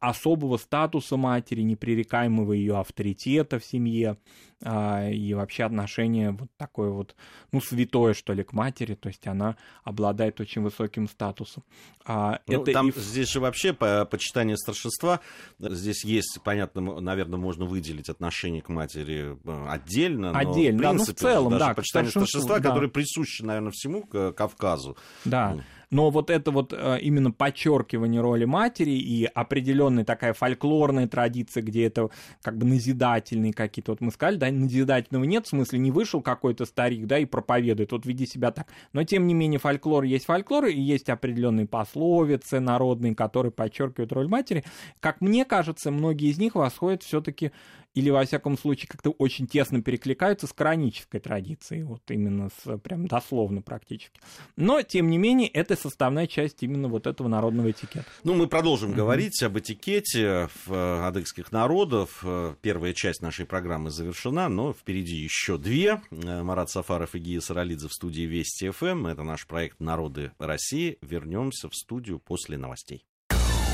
особого 0.00 0.56
статуса 0.56 1.16
матери, 1.16 1.62
непререкаемого 1.62 2.52
ее 2.52 2.78
авторитета 2.78 3.58
в 3.58 3.64
семье 3.64 4.16
а, 4.60 5.08
и 5.08 5.34
вообще 5.34 5.64
отношение 5.64 6.32
вот 6.32 6.48
такое 6.56 6.90
вот, 6.90 7.14
ну, 7.52 7.60
святое, 7.60 8.12
что 8.12 8.32
ли, 8.32 8.42
к 8.42 8.52
матери, 8.52 8.94
то 8.94 9.08
есть 9.08 9.26
она 9.28 9.56
обладает 9.84 10.40
очень 10.40 10.62
высоким 10.62 11.08
статусом. 11.08 11.62
А, 12.04 12.40
ну, 12.48 12.62
это 12.62 12.72
там, 12.72 12.88
и... 12.88 12.98
Здесь 12.98 13.30
же 13.30 13.38
вообще 13.38 13.72
по 13.72 14.04
почитание 14.04 14.56
старшинства, 14.56 15.20
здесь 15.60 16.04
есть, 16.04 16.40
понятно, 16.42 17.00
наверное, 17.00 17.38
можно 17.38 17.66
выделить 17.66 18.08
отношение 18.08 18.62
к 18.62 18.68
матери 18.68 19.38
э, 19.44 19.66
отдельно, 19.68 20.36
отдельно, 20.36 20.92
но, 20.92 20.98
в 20.98 21.04
принципе, 21.04 21.22
да, 21.22 21.28
ну, 21.28 21.34
в 21.34 21.34
целом, 21.34 21.50
даже 21.52 21.64
да, 21.64 21.74
почитание 21.74 22.10
старшинства, 22.10 22.58
да. 22.58 22.68
которое 22.68 22.88
присуще, 22.88 23.44
наверное, 23.44 23.72
всему 23.72 24.02
Кавказу. 24.32 24.96
Да. 25.24 25.54
Ну 25.54 25.62
но 25.90 26.10
вот 26.10 26.30
это 26.30 26.50
вот 26.50 26.72
э, 26.72 26.98
именно 27.00 27.30
подчеркивание 27.30 28.20
роли 28.20 28.44
матери 28.44 28.90
и 28.90 29.24
определенная 29.24 30.04
такая 30.04 30.32
фольклорная 30.32 31.08
традиция, 31.08 31.62
где 31.62 31.86
это 31.86 32.10
как 32.42 32.58
бы 32.58 32.66
назидательные 32.66 33.52
какие-то, 33.52 33.92
вот 33.92 34.00
мы 34.00 34.10
сказали, 34.10 34.36
да, 34.36 34.50
назидательного 34.50 35.24
нет, 35.24 35.46
в 35.46 35.48
смысле 35.48 35.78
не 35.78 35.90
вышел 35.90 36.20
какой-то 36.20 36.66
старик, 36.66 37.06
да, 37.06 37.18
и 37.18 37.24
проповедует, 37.24 37.92
вот 37.92 38.06
веди 38.06 38.26
себя 38.26 38.50
так. 38.50 38.66
Но 38.92 39.04
тем 39.04 39.26
не 39.26 39.34
менее 39.34 39.58
фольклор 39.58 40.04
есть 40.04 40.26
фольклор, 40.26 40.66
и 40.66 40.80
есть 40.80 41.08
определенные 41.08 41.66
пословицы 41.66 42.60
народные, 42.60 43.14
которые 43.14 43.52
подчеркивают 43.52 44.12
роль 44.12 44.28
матери. 44.28 44.64
Как 45.00 45.20
мне 45.20 45.44
кажется, 45.44 45.90
многие 45.90 46.30
из 46.30 46.38
них 46.38 46.54
восходят 46.54 47.02
все-таки 47.02 47.52
или, 47.98 48.10
во 48.10 48.24
всяком 48.24 48.56
случае, 48.56 48.86
как-то 48.86 49.10
очень 49.10 49.48
тесно 49.48 49.82
перекликаются 49.82 50.46
с 50.46 50.52
коранической 50.52 51.18
традицией, 51.18 51.82
вот 51.82 52.08
именно 52.10 52.48
с, 52.48 52.78
прям 52.78 53.08
дословно 53.08 53.60
практически. 53.60 54.20
Но, 54.54 54.82
тем 54.82 55.10
не 55.10 55.18
менее, 55.18 55.48
это 55.48 55.74
составная 55.74 56.28
часть 56.28 56.62
именно 56.62 56.86
вот 56.86 57.08
этого 57.08 57.26
народного 57.26 57.72
этикета. 57.72 58.06
Ну, 58.22 58.34
мы 58.34 58.46
продолжим 58.46 58.92
mm-hmm. 58.92 58.94
говорить 58.94 59.42
об 59.42 59.58
этикете 59.58 60.48
в 60.64 60.72
э, 60.72 61.06
адыгских 61.08 61.50
народов. 61.50 62.20
Э, 62.22 62.54
первая 62.62 62.92
часть 62.92 63.20
нашей 63.20 63.46
программы 63.46 63.90
завершена, 63.90 64.48
но 64.48 64.72
впереди 64.72 65.16
еще 65.16 65.58
две. 65.58 66.00
Э, 66.12 66.42
Марат 66.44 66.70
Сафаров 66.70 67.16
и 67.16 67.18
Гия 67.18 67.40
Саралидзе 67.40 67.88
в 67.88 67.92
студии 67.92 68.22
Вести 68.22 68.70
ФМ. 68.70 69.08
Это 69.08 69.24
наш 69.24 69.44
проект 69.48 69.80
«Народы 69.80 70.30
России». 70.38 70.98
Вернемся 71.02 71.68
в 71.68 71.74
студию 71.74 72.20
после 72.20 72.58
новостей. 72.58 73.07